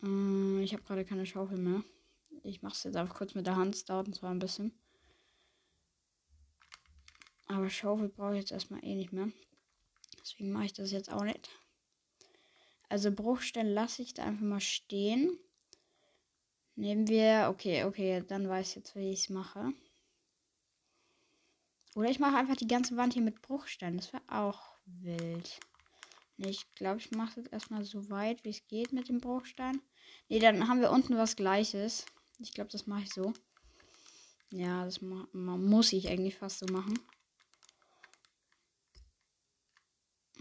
Ähm, 0.02 0.60
ich 0.62 0.72
habe 0.72 0.82
gerade 0.82 1.04
keine 1.04 1.26
Schaufel 1.26 1.58
mehr. 1.58 1.82
Ich 2.44 2.62
mache 2.62 2.74
es 2.74 2.84
jetzt 2.84 2.96
einfach 2.96 3.16
kurz 3.16 3.34
mit 3.34 3.46
der 3.46 3.56
Hand. 3.56 3.74
Es 3.74 3.84
dauert 3.84 4.14
zwar 4.14 4.30
ein 4.30 4.38
bisschen. 4.38 4.72
Aber 7.46 7.68
Schaufel 7.70 8.08
brauche 8.08 8.34
ich 8.34 8.40
jetzt 8.40 8.52
erstmal 8.52 8.84
eh 8.84 8.94
nicht 8.94 9.12
mehr. 9.12 9.28
Deswegen 10.20 10.52
mache 10.52 10.66
ich 10.66 10.72
das 10.72 10.90
jetzt 10.90 11.12
auch 11.12 11.24
nicht. 11.24 11.48
Also 12.92 13.10
Bruchstellen 13.10 13.72
lasse 13.72 14.02
ich 14.02 14.12
da 14.12 14.24
einfach 14.24 14.44
mal 14.44 14.60
stehen. 14.60 15.38
Nehmen 16.74 17.08
wir. 17.08 17.48
Okay, 17.50 17.84
okay, 17.84 18.22
dann 18.28 18.46
weiß 18.46 18.68
ich 18.68 18.74
jetzt, 18.76 18.94
wie 18.94 19.10
ich 19.10 19.20
es 19.20 19.28
mache. 19.30 19.72
Oder 21.94 22.10
ich 22.10 22.18
mache 22.18 22.36
einfach 22.36 22.56
die 22.56 22.66
ganze 22.66 22.98
Wand 22.98 23.14
hier 23.14 23.22
mit 23.22 23.40
Bruchsteinen. 23.40 23.96
Das 23.96 24.12
wäre 24.12 24.22
auch 24.28 24.76
wild. 24.84 25.58
Nee, 26.36 26.50
ich 26.50 26.74
glaube, 26.74 26.98
ich 26.98 27.12
mache 27.12 27.40
das 27.40 27.50
erstmal 27.50 27.82
so 27.82 28.10
weit, 28.10 28.44
wie 28.44 28.50
es 28.50 28.66
geht 28.68 28.92
mit 28.92 29.08
dem 29.08 29.22
Bruchstein. 29.22 29.80
Ne, 30.28 30.38
dann 30.38 30.68
haben 30.68 30.82
wir 30.82 30.90
unten 30.90 31.16
was 31.16 31.34
gleiches. 31.34 32.04
Ich 32.40 32.52
glaube, 32.52 32.68
das 32.68 32.86
mache 32.86 33.04
ich 33.04 33.10
so. 33.10 33.32
Ja, 34.50 34.84
das 34.84 35.00
muss 35.00 35.94
ich 35.94 36.10
eigentlich 36.10 36.36
fast 36.36 36.58
so 36.58 36.66
machen. 36.66 37.00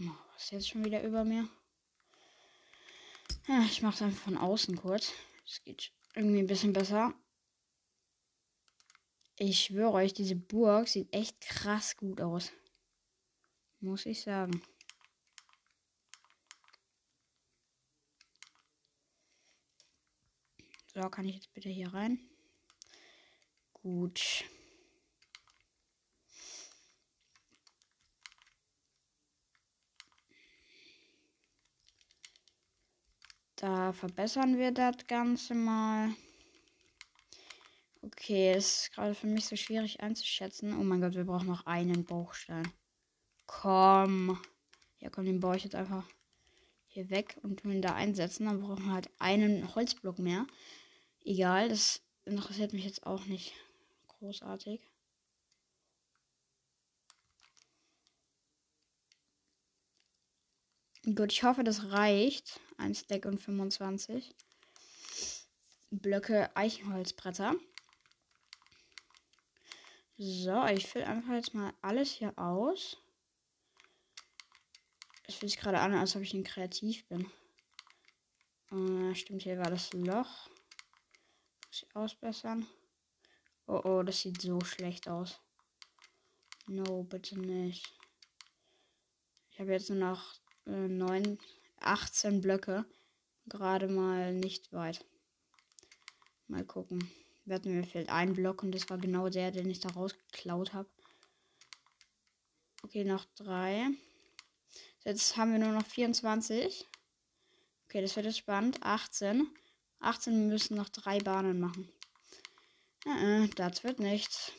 Oh, 0.02 0.10
was 0.34 0.42
ist 0.44 0.50
jetzt 0.50 0.68
schon 0.68 0.84
wieder 0.84 1.02
über 1.02 1.24
mir? 1.24 1.48
Ja, 3.48 3.62
ich 3.62 3.82
mache 3.82 3.94
es 3.94 4.02
einfach 4.02 4.22
von 4.22 4.38
außen 4.38 4.76
kurz. 4.76 5.12
Das 5.44 5.62
geht 5.64 5.92
irgendwie 6.14 6.38
ein 6.38 6.46
bisschen 6.46 6.72
besser. 6.72 7.12
Ich 9.38 9.64
schwöre 9.64 9.92
euch, 9.92 10.12
diese 10.12 10.36
Burg 10.36 10.86
sieht 10.86 11.12
echt 11.12 11.40
krass 11.40 11.96
gut 11.96 12.20
aus. 12.20 12.52
Muss 13.80 14.06
ich 14.06 14.22
sagen. 14.22 14.62
So, 20.94 21.00
kann 21.08 21.24
ich 21.24 21.34
jetzt 21.34 21.52
bitte 21.54 21.70
hier 21.70 21.92
rein? 21.92 22.20
Gut. 23.72 24.44
Da 33.62 33.92
verbessern 33.92 34.58
wir 34.58 34.72
das 34.72 35.06
Ganze 35.06 35.54
mal. 35.54 36.10
Okay, 38.02 38.56
ist 38.56 38.90
gerade 38.92 39.14
für 39.14 39.28
mich 39.28 39.46
so 39.46 39.54
schwierig 39.54 40.00
einzuschätzen. 40.00 40.76
Oh 40.76 40.82
mein 40.82 41.00
Gott, 41.00 41.14
wir 41.14 41.22
brauchen 41.22 41.46
noch 41.46 41.64
einen 41.64 42.04
Bauchstein. 42.04 42.66
Komm. 43.46 44.36
Ja, 44.98 45.10
komm, 45.10 45.26
den 45.26 45.38
baue 45.38 45.56
ich 45.56 45.62
jetzt 45.62 45.76
einfach 45.76 46.04
hier 46.88 47.08
weg 47.10 47.38
und 47.44 47.60
tun 47.60 47.70
ihn 47.70 47.82
da 47.82 47.94
einsetzen. 47.94 48.46
Dann 48.46 48.62
brauchen 48.62 48.86
wir 48.86 48.94
halt 48.94 49.08
einen 49.20 49.72
Holzblock 49.76 50.18
mehr. 50.18 50.44
Egal, 51.24 51.68
das 51.68 52.02
interessiert 52.24 52.72
mich 52.72 52.84
jetzt 52.84 53.06
auch 53.06 53.26
nicht 53.26 53.52
großartig. 54.08 54.80
Gut, 61.04 61.32
ich 61.32 61.42
hoffe, 61.42 61.64
das 61.64 61.90
reicht. 61.90 62.60
Ein 62.78 62.94
Stack 62.94 63.24
und 63.24 63.40
25. 63.40 64.32
Blöcke 65.90 66.54
Eichenholzbretter. 66.54 67.56
So, 70.16 70.64
ich 70.66 70.86
fülle 70.86 71.08
einfach 71.08 71.32
jetzt 71.32 71.54
mal 71.54 71.74
alles 71.82 72.12
hier 72.12 72.38
aus. 72.38 72.98
Es 75.24 75.34
fühlt 75.34 75.50
sich 75.50 75.60
gerade 75.60 75.80
an, 75.80 75.92
als 75.92 76.14
ob 76.14 76.22
ich 76.22 76.34
ein 76.34 76.44
Kreativ 76.44 77.04
bin. 77.08 77.28
Äh, 78.70 79.12
stimmt, 79.16 79.42
hier 79.42 79.58
war 79.58 79.70
das 79.70 79.92
Loch. 79.92 80.48
Muss 81.66 81.82
ich 81.82 81.96
ausbessern. 81.96 82.64
Oh, 83.66 83.80
oh, 83.82 84.02
das 84.04 84.20
sieht 84.20 84.40
so 84.40 84.60
schlecht 84.60 85.08
aus. 85.08 85.40
No, 86.68 87.02
bitte 87.02 87.40
nicht. 87.40 87.92
Ich 89.50 89.58
habe 89.58 89.72
jetzt 89.72 89.90
nur 89.90 89.98
noch 89.98 90.41
äh, 90.66 90.88
9, 90.88 91.38
18 91.80 92.40
Blöcke. 92.40 92.84
Gerade 93.46 93.88
mal 93.88 94.32
nicht 94.32 94.72
weit. 94.72 95.04
Mal 96.48 96.64
gucken. 96.64 97.10
Wetten, 97.44 97.74
mir 97.74 97.84
fehlt 97.84 98.08
ein 98.08 98.34
Block 98.34 98.62
und 98.62 98.72
das 98.72 98.88
war 98.88 98.98
genau 98.98 99.28
der, 99.28 99.50
den 99.50 99.68
ich 99.68 99.80
da 99.80 99.88
rausgeklaut 99.90 100.74
habe. 100.74 100.88
Okay, 102.84 103.04
noch 103.04 103.24
drei. 103.36 103.88
Jetzt 105.04 105.36
haben 105.36 105.52
wir 105.52 105.58
nur 105.58 105.72
noch 105.72 105.86
24. 105.86 106.86
Okay, 107.84 108.00
das 108.00 108.14
wird 108.16 108.26
jetzt 108.26 108.38
spannend. 108.38 108.82
18. 108.82 109.48
18 110.00 110.48
müssen 110.48 110.76
noch 110.76 110.88
drei 110.88 111.18
Bahnen 111.18 111.60
machen. 111.60 111.88
Äh, 113.04 113.48
das 113.56 113.82
wird 113.82 113.98
nichts. 113.98 114.52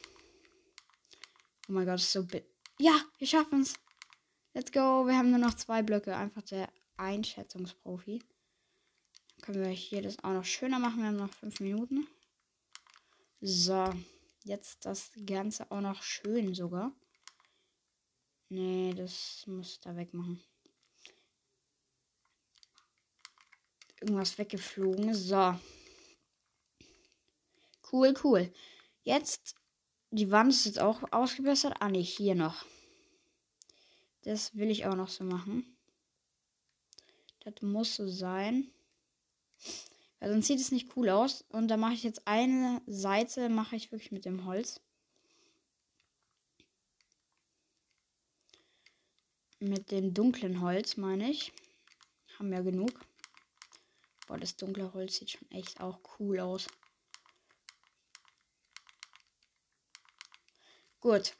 Oh 1.67 1.73
mein 1.73 1.85
Gott, 1.85 1.99
ist 1.99 2.11
so. 2.11 2.27
Ja, 2.79 2.99
wir 3.17 3.27
schaffen 3.27 3.61
es. 3.61 3.73
Let's 4.55 4.71
go. 4.71 5.07
Wir 5.07 5.17
haben 5.17 5.31
nur 5.31 5.39
noch 5.39 5.55
zwei 5.55 5.81
Blöcke. 5.81 6.15
Einfach 6.15 6.43
der 6.43 6.69
Einschätzungsprofi. 6.97 8.21
Können 9.41 9.63
wir 9.63 9.71
hier 9.71 10.03
das 10.03 10.23
auch 10.23 10.31
noch 10.31 10.45
schöner 10.45 10.77
machen. 10.77 10.99
Wir 10.99 11.07
haben 11.07 11.15
noch 11.15 11.33
fünf 11.33 11.59
Minuten. 11.59 12.07
So. 13.41 13.91
Jetzt 14.43 14.85
das 14.85 15.11
Ganze 15.25 15.71
auch 15.71 15.81
noch 15.81 16.03
schön 16.03 16.53
sogar. 16.53 16.91
Nee, 18.49 18.93
das 18.95 19.43
muss 19.47 19.79
da 19.79 19.95
wegmachen. 19.95 20.39
Irgendwas 24.01 24.37
weggeflogen. 24.37 25.15
So. 25.15 25.57
Cool, 27.91 28.13
cool. 28.23 28.53
Jetzt, 29.01 29.55
die 30.11 30.29
Wand 30.29 30.51
ist 30.51 30.65
jetzt 30.65 30.79
auch 30.79 31.01
ausgebessert. 31.11 31.75
Ah, 31.79 31.89
nee, 31.89 32.03
hier 32.03 32.35
noch. 32.35 32.65
Das 34.23 34.55
will 34.55 34.71
ich 34.71 34.85
auch 34.85 34.95
noch 34.95 35.09
so 35.09 35.23
machen. 35.23 35.77
Das 37.41 37.61
muss 37.61 37.95
so 37.95 38.07
sein. 38.07 38.71
Weil 40.19 40.31
sonst 40.31 40.47
sieht 40.47 40.59
es 40.59 40.71
nicht 40.71 40.95
cool 40.95 41.09
aus. 41.09 41.43
Und 41.49 41.67
da 41.67 41.75
mache 41.75 41.93
ich 41.93 42.03
jetzt 42.03 42.25
eine 42.27 42.81
Seite, 42.87 43.49
mache 43.49 43.75
ich 43.75 43.91
wirklich 43.91 44.11
mit 44.11 44.23
dem 44.25 44.45
Holz. 44.45 44.79
Mit 49.59 49.91
dem 49.91 50.13
dunklen 50.13 50.61
Holz, 50.61 50.97
meine 50.97 51.29
ich. 51.29 51.51
Haben 52.39 52.51
wir 52.51 52.63
genug. 52.63 52.91
Boah, 54.27 54.37
das 54.37 54.55
dunkle 54.55 54.93
Holz 54.93 55.17
sieht 55.17 55.31
schon 55.31 55.51
echt 55.51 55.81
auch 55.81 55.99
cool 56.19 56.39
aus. 56.39 56.67
Gut. 61.01 61.35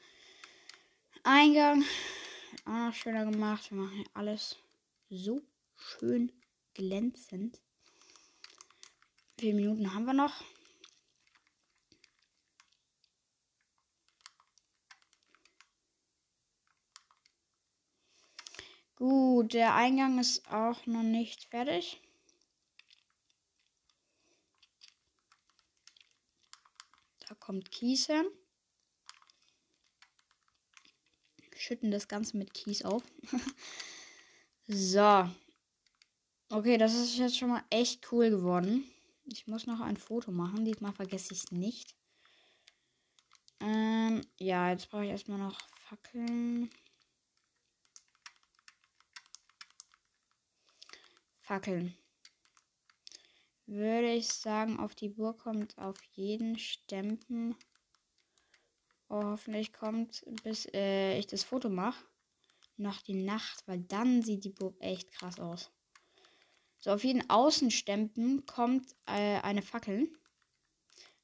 Eingang. 1.22 1.84
Noch 2.66 2.92
schöner 2.92 3.24
gemacht. 3.24 3.70
Wir 3.70 3.78
machen 3.78 4.04
alles 4.14 4.56
so 5.10 5.42
schön 5.76 6.30
glänzend. 6.74 7.60
Wie 9.36 9.46
viele 9.46 9.54
Minuten 9.54 9.92
haben 9.92 10.04
wir 10.04 10.12
noch? 10.12 10.44
Gut, 18.96 19.54
der 19.54 19.74
Eingang 19.74 20.18
ist 20.20 20.48
auch 20.52 20.86
noch 20.86 21.02
nicht 21.02 21.44
fertig. 21.44 22.00
Da 27.28 27.34
kommt 27.34 27.72
Kies 27.72 28.06
hin. 28.06 28.26
Schütten 31.64 31.90
das 31.90 32.08
Ganze 32.08 32.36
mit 32.36 32.52
Kies 32.52 32.84
auf. 32.84 33.02
so. 34.66 35.30
Okay, 36.50 36.76
das 36.76 36.92
ist 36.92 37.16
jetzt 37.16 37.38
schon 37.38 37.48
mal 37.48 37.64
echt 37.70 38.12
cool 38.12 38.28
geworden. 38.28 38.84
Ich 39.24 39.46
muss 39.46 39.66
noch 39.66 39.80
ein 39.80 39.96
Foto 39.96 40.30
machen. 40.30 40.66
Diesmal 40.66 40.92
vergesse 40.92 41.32
ich 41.32 41.44
es 41.44 41.52
nicht. 41.52 41.96
Ähm, 43.60 44.20
ja, 44.38 44.68
jetzt 44.68 44.90
brauche 44.90 45.04
ich 45.04 45.10
erstmal 45.10 45.38
noch 45.38 45.58
Fackeln. 45.88 46.68
Fackeln. 51.40 51.96
Würde 53.64 54.12
ich 54.12 54.28
sagen, 54.28 54.78
auf 54.78 54.94
die 54.94 55.08
Burg 55.08 55.38
kommt 55.38 55.78
auf 55.78 55.96
jeden 56.12 56.58
Stempel. 56.58 57.56
Oh, 59.16 59.22
hoffentlich 59.22 59.72
kommt, 59.72 60.24
bis 60.42 60.66
äh, 60.74 61.16
ich 61.16 61.28
das 61.28 61.44
Foto 61.44 61.68
mache, 61.68 62.04
noch 62.76 63.00
die 63.00 63.14
Nacht, 63.14 63.62
weil 63.68 63.78
dann 63.78 64.22
sieht 64.22 64.42
die 64.42 64.50
Burg 64.50 64.74
echt 64.80 65.12
krass 65.12 65.38
aus. 65.38 65.70
So, 66.80 66.90
auf 66.90 67.04
jeden 67.04 67.30
Außenstempel 67.30 68.42
kommt 68.42 68.90
äh, 69.06 69.38
eine 69.38 69.62
Fackel. 69.62 70.12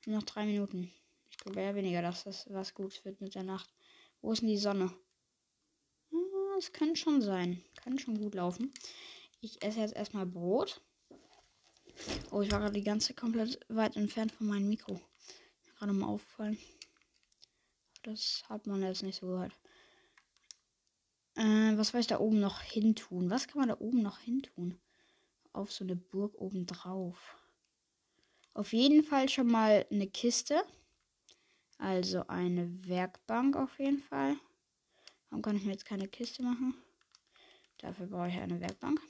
Noch 0.07 0.23
drei 0.23 0.47
Minuten. 0.47 0.93
Ich 1.31 1.39
glaube 1.39 1.63
eher 1.63 1.75
weniger, 1.75 2.01
dass 2.01 2.23
das 2.23 2.47
was 2.49 2.75
Gutes 2.75 3.05
wird 3.05 3.21
mit 3.21 3.35
der 3.35 3.43
Nacht. 3.43 3.69
Wo 4.21 4.31
ist 4.31 4.43
denn 4.43 4.49
die 4.51 4.57
Sonne? 4.57 4.95
Es 6.59 6.69
ah, 6.69 6.73
kann 6.73 6.95
schon 6.95 7.21
sein. 7.21 7.61
Kann 7.83 7.99
schon 7.99 8.21
gut 8.21 8.37
laufen. 8.37 8.73
Ich 9.41 9.65
esse 9.65 9.81
jetzt 9.81 9.97
erstmal 9.97 10.27
Brot. 10.27 10.81
Oh, 12.31 12.41
ich 12.41 12.53
war 12.53 12.61
gerade 12.61 12.75
die 12.75 12.85
ganze 12.85 13.15
komplett 13.15 13.59
weit 13.69 13.97
entfernt 13.97 14.31
von 14.31 14.47
meinem 14.47 14.69
Mikro. 14.69 15.01
Gerade 15.75 15.93
mal 15.93 16.07
auffallen. 16.07 16.57
Das 18.03 18.45
hat 18.49 18.67
man 18.67 18.83
jetzt 18.83 19.03
nicht 19.03 19.21
so 19.21 19.27
gehört. 19.27 19.53
Äh, 21.37 21.77
was 21.77 21.89
soll 21.89 22.01
ich 22.01 22.07
da 22.07 22.19
oben 22.19 22.41
noch 22.41 22.61
hin 22.61 22.95
tun? 22.95 23.31
Was 23.31 23.47
kann 23.47 23.59
man 23.61 23.69
da 23.69 23.79
oben 23.79 24.03
noch 24.03 24.19
hin 24.19 24.43
tun? 24.43 24.81
Auf 25.53 25.73
so 25.73 25.85
eine 25.85 25.97
Burg 25.97 26.35
oben 26.41 26.67
drauf. 26.67 27.37
Auf 28.55 28.73
jeden 28.73 29.05
Fall 29.05 29.29
schon 29.29 29.47
mal 29.47 29.87
eine 29.91 30.07
Kiste. 30.07 30.63
Also 31.79 32.27
eine 32.27 32.87
Werkbank 32.87 33.57
auf 33.57 33.79
jeden 33.79 34.03
Fall. 34.03 34.37
Warum 35.29 35.43
kann 35.43 35.57
ich 35.57 35.65
mir 35.65 35.73
jetzt 35.73 35.87
keine 35.87 36.09
Kiste 36.09 36.43
machen? 36.43 36.75
Dafür 37.79 38.07
brauche 38.07 38.29
ich 38.29 38.39
eine 38.39 38.61
Werkbank. 38.61 39.01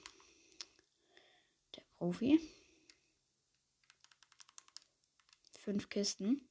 Profi. 1.96 2.40
Fünf 5.58 5.88
Kisten. 5.88 6.49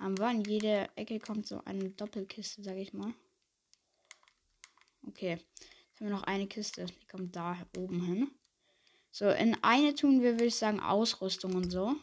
Haben 0.00 0.18
wir. 0.18 0.30
In 0.30 0.44
jede 0.44 0.88
Ecke 0.96 1.20
kommt 1.20 1.46
so 1.46 1.62
eine 1.64 1.90
Doppelkiste, 1.90 2.62
sag 2.62 2.76
ich 2.76 2.94
mal. 2.94 3.12
Okay. 5.06 5.32
Jetzt 5.32 6.00
haben 6.00 6.06
wir 6.06 6.10
noch 6.10 6.22
eine 6.24 6.46
Kiste. 6.46 6.86
Die 6.86 7.06
kommt 7.06 7.36
da 7.36 7.56
oben 7.76 8.02
hin. 8.04 8.30
So, 9.10 9.28
in 9.28 9.62
eine 9.62 9.94
tun 9.94 10.22
wir, 10.22 10.32
würde 10.32 10.46
ich 10.46 10.56
sagen, 10.56 10.80
Ausrüstung 10.80 11.54
und 11.54 11.70
so. 11.70 11.96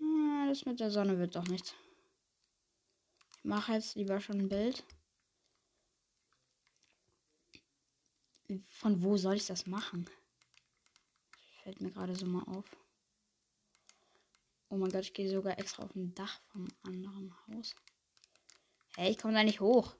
Ah, 0.00 0.46
das 0.48 0.64
mit 0.64 0.80
der 0.80 0.90
Sonne 0.90 1.18
wird 1.18 1.36
doch 1.36 1.46
nichts. 1.46 1.74
Ich 3.38 3.44
mache 3.44 3.72
jetzt 3.72 3.94
lieber 3.94 4.20
schon 4.20 4.40
ein 4.40 4.48
Bild. 4.48 4.84
Von 8.68 9.02
wo 9.02 9.16
soll 9.16 9.36
ich 9.36 9.46
das 9.46 9.66
machen? 9.66 10.10
Fällt 11.62 11.80
mir 11.80 11.92
gerade 11.92 12.16
so 12.16 12.26
mal 12.26 12.42
auf. 12.44 12.64
Oh 14.72 14.76
mein 14.76 14.90
Gott, 14.90 15.02
ich 15.02 15.14
gehe 15.14 15.28
sogar 15.28 15.58
extra 15.58 15.82
auf 15.82 15.92
dem 15.92 16.14
Dach 16.14 16.40
vom 16.52 16.68
anderen 16.84 17.34
Haus. 17.48 17.74
Hey, 18.96 19.10
ich 19.10 19.18
komme 19.18 19.34
da 19.34 19.42
nicht 19.42 19.60
hoch. 19.60 19.96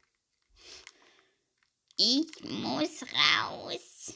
Ich 1.97 2.29
muss 2.45 3.03
raus. 3.03 4.15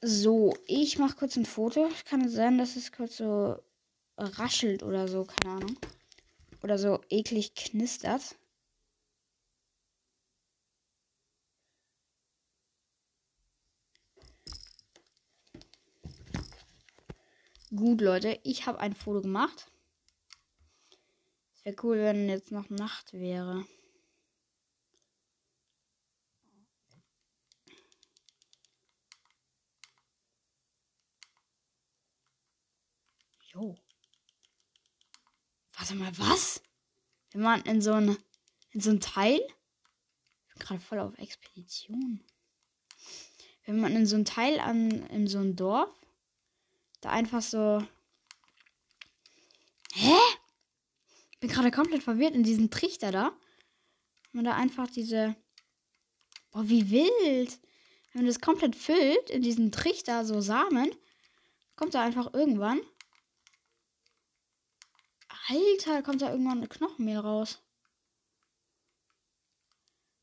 So, 0.00 0.56
ich 0.66 0.98
mache 0.98 1.16
kurz 1.16 1.36
ein 1.36 1.46
Foto. 1.46 1.90
Kann 2.04 2.22
es 2.22 2.32
sein, 2.32 2.58
dass 2.58 2.76
es 2.76 2.92
kurz 2.92 3.16
so 3.16 3.60
raschelt 4.16 4.84
oder 4.84 5.08
so, 5.08 5.24
keine 5.24 5.56
Ahnung. 5.56 5.78
Oder 6.62 6.78
so 6.78 7.00
eklig 7.10 7.54
knistert. 7.56 8.36
Gut, 17.74 18.02
Leute, 18.02 18.38
ich 18.44 18.66
habe 18.66 18.78
ein 18.78 18.94
Foto 18.94 19.22
gemacht. 19.22 19.66
Es 21.54 21.64
wäre 21.64 21.76
cool, 21.82 21.98
wenn 21.98 22.28
jetzt 22.28 22.52
noch 22.52 22.70
Nacht 22.70 23.12
wäre. 23.14 23.66
Jo. 33.52 33.76
Warte 35.76 35.94
mal, 35.96 36.16
was? 36.18 36.62
Wenn 37.32 37.40
man 37.42 37.62
in 37.62 37.80
so 37.80 37.92
ein 37.92 38.16
in 38.70 38.80
so 38.80 38.90
ein 38.90 39.00
Teil 39.00 39.40
ich 39.40 40.54
bin 40.54 40.58
gerade 40.60 40.80
voll 40.80 41.00
auf 41.00 41.18
Expedition. 41.18 42.24
Wenn 43.64 43.80
man 43.80 43.96
in 43.96 44.06
so 44.06 44.14
ein 44.14 44.24
Teil 44.24 44.60
an 44.60 44.90
in 45.08 45.26
so 45.26 45.38
ein 45.38 45.56
Dorf 45.56 46.03
da 47.04 47.10
einfach 47.10 47.42
so. 47.42 47.86
Hä? 49.92 50.18
bin 51.44 51.50
gerade 51.50 51.70
komplett 51.70 52.02
verwirrt 52.02 52.34
in 52.34 52.42
diesem 52.42 52.70
Trichter 52.70 53.12
da. 53.12 53.30
Man 54.32 54.46
da 54.46 54.54
einfach 54.54 54.88
diese. 54.88 55.36
Boah, 56.50 56.66
wie 56.68 56.90
wild. 56.90 57.60
Wenn 58.12 58.22
man 58.22 58.26
das 58.26 58.40
komplett 58.40 58.74
füllt 58.74 59.28
in 59.28 59.42
diesen 59.42 59.70
Trichter, 59.70 60.24
so 60.24 60.40
Samen, 60.40 60.90
kommt 61.76 61.94
da 61.94 62.02
einfach 62.02 62.32
irgendwann. 62.32 62.80
Alter, 65.48 66.02
kommt 66.02 66.22
da 66.22 66.30
irgendwann 66.30 66.62
ein 66.62 66.68
Knochenmehl 66.68 67.18
raus. 67.18 67.60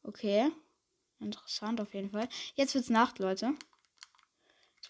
Okay. 0.01 0.51
Interessant 1.19 1.79
auf 1.79 1.93
jeden 1.93 2.09
Fall. 2.09 2.27
Jetzt 2.55 2.73
wird's 2.73 2.89
Nacht, 2.89 3.19
Leute. 3.19 3.53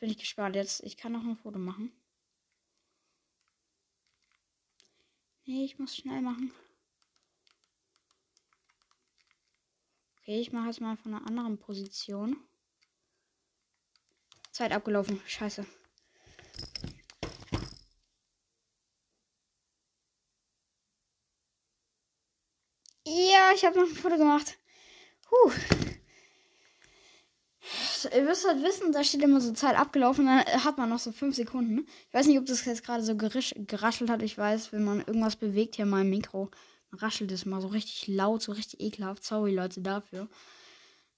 Bin 0.01 0.09
ich 0.09 0.17
gespannt. 0.17 0.55
Jetzt, 0.55 0.81
ich 0.83 0.97
kann 0.97 1.11
noch 1.11 1.23
ein 1.23 1.37
Foto 1.37 1.59
machen. 1.59 1.91
Nee, 5.45 5.63
ich 5.63 5.77
muss 5.77 5.95
schnell 5.95 6.21
machen. 6.21 6.51
Okay, 10.17 10.41
ich 10.41 10.51
mache 10.51 10.67
jetzt 10.67 10.81
mal 10.81 10.97
von 10.97 11.13
einer 11.13 11.27
anderen 11.27 11.59
Position. 11.59 12.35
Zeit 14.51 14.71
abgelaufen. 14.71 15.21
Scheiße. 15.27 15.67
Ja, 23.05 23.51
ich 23.53 23.63
habe 23.65 23.79
noch 23.79 23.87
ein 23.87 23.95
Foto 23.95 24.17
gemacht. 24.17 24.57
Huh. 25.29 25.51
Ihr 28.05 28.23
müsst 28.23 28.47
halt 28.47 28.63
wissen, 28.63 28.91
da 28.91 29.03
steht 29.03 29.21
immer 29.21 29.41
so 29.41 29.53
Zeit 29.53 29.77
abgelaufen, 29.77 30.25
dann 30.25 30.39
hat 30.63 30.77
man 30.77 30.89
noch 30.89 30.99
so 30.99 31.11
fünf 31.11 31.35
Sekunden. 31.35 31.85
Ich 32.07 32.13
weiß 32.13 32.27
nicht, 32.27 32.39
ob 32.39 32.45
das 32.45 32.65
jetzt 32.65 32.83
gerade 32.83 33.03
so 33.03 33.15
geraschelt 33.15 34.09
hat. 34.09 34.21
Ich 34.21 34.37
weiß, 34.37 34.71
wenn 34.71 34.83
man 34.83 34.99
irgendwas 34.99 35.35
bewegt 35.35 35.75
hier 35.75 35.83
in 35.83 35.91
meinem 35.91 36.09
Mikro, 36.09 36.49
raschelt 36.93 37.31
es 37.31 37.45
mal 37.45 37.61
so 37.61 37.67
richtig 37.67 38.07
laut, 38.07 38.41
so 38.41 38.51
richtig 38.51 38.79
ekelhaft. 38.81 39.23
Sorry, 39.23 39.53
Leute, 39.53 39.81
dafür. 39.81 40.27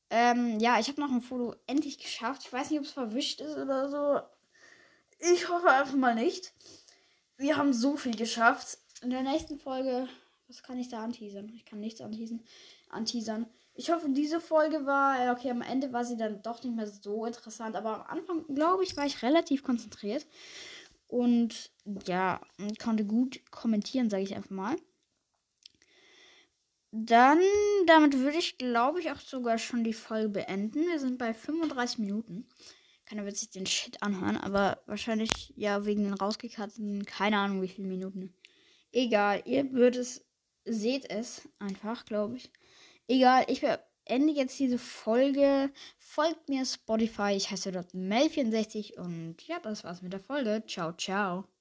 Ähm, 0.09 0.59
ja, 0.59 0.79
ich 0.79 0.87
habe 0.89 1.01
noch 1.01 1.11
ein 1.11 1.21
Foto 1.21 1.55
endlich 1.65 1.97
geschafft. 1.97 2.43
Ich 2.45 2.53
weiß 2.53 2.69
nicht, 2.69 2.79
ob 2.79 2.85
es 2.85 2.91
verwischt 2.91 3.41
ist 3.41 3.57
oder 3.57 3.89
so. 3.89 4.21
Ich 5.31 5.49
hoffe 5.49 5.69
einfach 5.69 5.95
mal 5.95 6.15
nicht. 6.15 6.53
Wir 7.37 7.57
haben 7.57 7.73
so 7.73 7.97
viel 7.97 8.15
geschafft. 8.15 8.77
In 9.01 9.09
der 9.09 9.23
nächsten 9.23 9.59
Folge, 9.59 10.07
was 10.47 10.61
kann 10.61 10.77
ich 10.77 10.89
da 10.89 11.03
anteasern? 11.03 11.51
Ich 11.55 11.65
kann 11.65 11.79
nichts 11.79 11.99
anteasern. 11.99 12.41
anteasern. 12.89 13.47
Ich 13.75 13.89
hoffe, 13.89 14.07
diese 14.09 14.39
Folge 14.39 14.85
war, 14.85 15.31
okay, 15.31 15.49
am 15.49 15.61
Ende 15.61 15.91
war 15.91 16.05
sie 16.05 16.17
dann 16.17 16.41
doch 16.43 16.63
nicht 16.63 16.75
mehr 16.75 16.87
so 16.87 17.25
interessant, 17.25 17.75
aber 17.75 18.07
am 18.09 18.19
Anfang, 18.19 18.45
glaube 18.53 18.83
ich, 18.83 18.95
war 18.95 19.05
ich 19.05 19.23
relativ 19.23 19.63
konzentriert. 19.63 20.27
Und 21.07 21.71
ja, 22.07 22.41
konnte 22.81 23.05
gut 23.05 23.41
kommentieren, 23.51 24.09
sage 24.09 24.23
ich 24.23 24.35
einfach 24.35 24.51
mal. 24.51 24.75
Dann, 26.91 27.39
damit 27.87 28.19
würde 28.19 28.37
ich, 28.37 28.59
glaube 28.59 28.99
ich, 28.99 29.11
auch 29.11 29.19
sogar 29.19 29.57
schon 29.57 29.83
die 29.83 29.93
Folge 29.93 30.29
beenden. 30.29 30.85
Wir 30.85 30.99
sind 30.99 31.17
bei 31.17 31.33
35 31.33 31.97
Minuten. 31.97 32.47
Keiner 33.05 33.25
wird 33.25 33.35
sich 33.35 33.49
den 33.49 33.65
Shit 33.65 34.01
anhören, 34.03 34.37
aber 34.37 34.81
wahrscheinlich, 34.85 35.53
ja, 35.55 35.85
wegen 35.85 36.03
den 36.03 36.13
rausgekatten, 36.13 37.05
keine 37.05 37.37
Ahnung, 37.37 37.63
wie 37.63 37.67
viele 37.67 37.87
Minuten. 37.87 38.33
Egal, 38.91 39.41
ihr 39.45 39.71
würdet 39.71 40.01
es, 40.01 40.25
seht 40.65 41.09
es 41.09 41.49
einfach, 41.57 42.05
glaube 42.05 42.37
ich. 42.37 42.51
Egal, 43.07 43.45
ich 43.47 43.61
beende 43.61 44.33
jetzt 44.33 44.59
diese 44.59 44.77
Folge. 44.77 45.71
Folgt 45.97 46.49
mir 46.49 46.65
Spotify. 46.65 47.33
Ich 47.35 47.51
heiße 47.51 47.71
dort 47.71 47.93
Mel64 47.93 48.97
und 48.97 49.37
ja, 49.47 49.59
das 49.59 49.83
war's 49.83 50.01
mit 50.01 50.13
der 50.13 50.19
Folge. 50.19 50.63
Ciao, 50.67 50.93
ciao. 50.93 51.52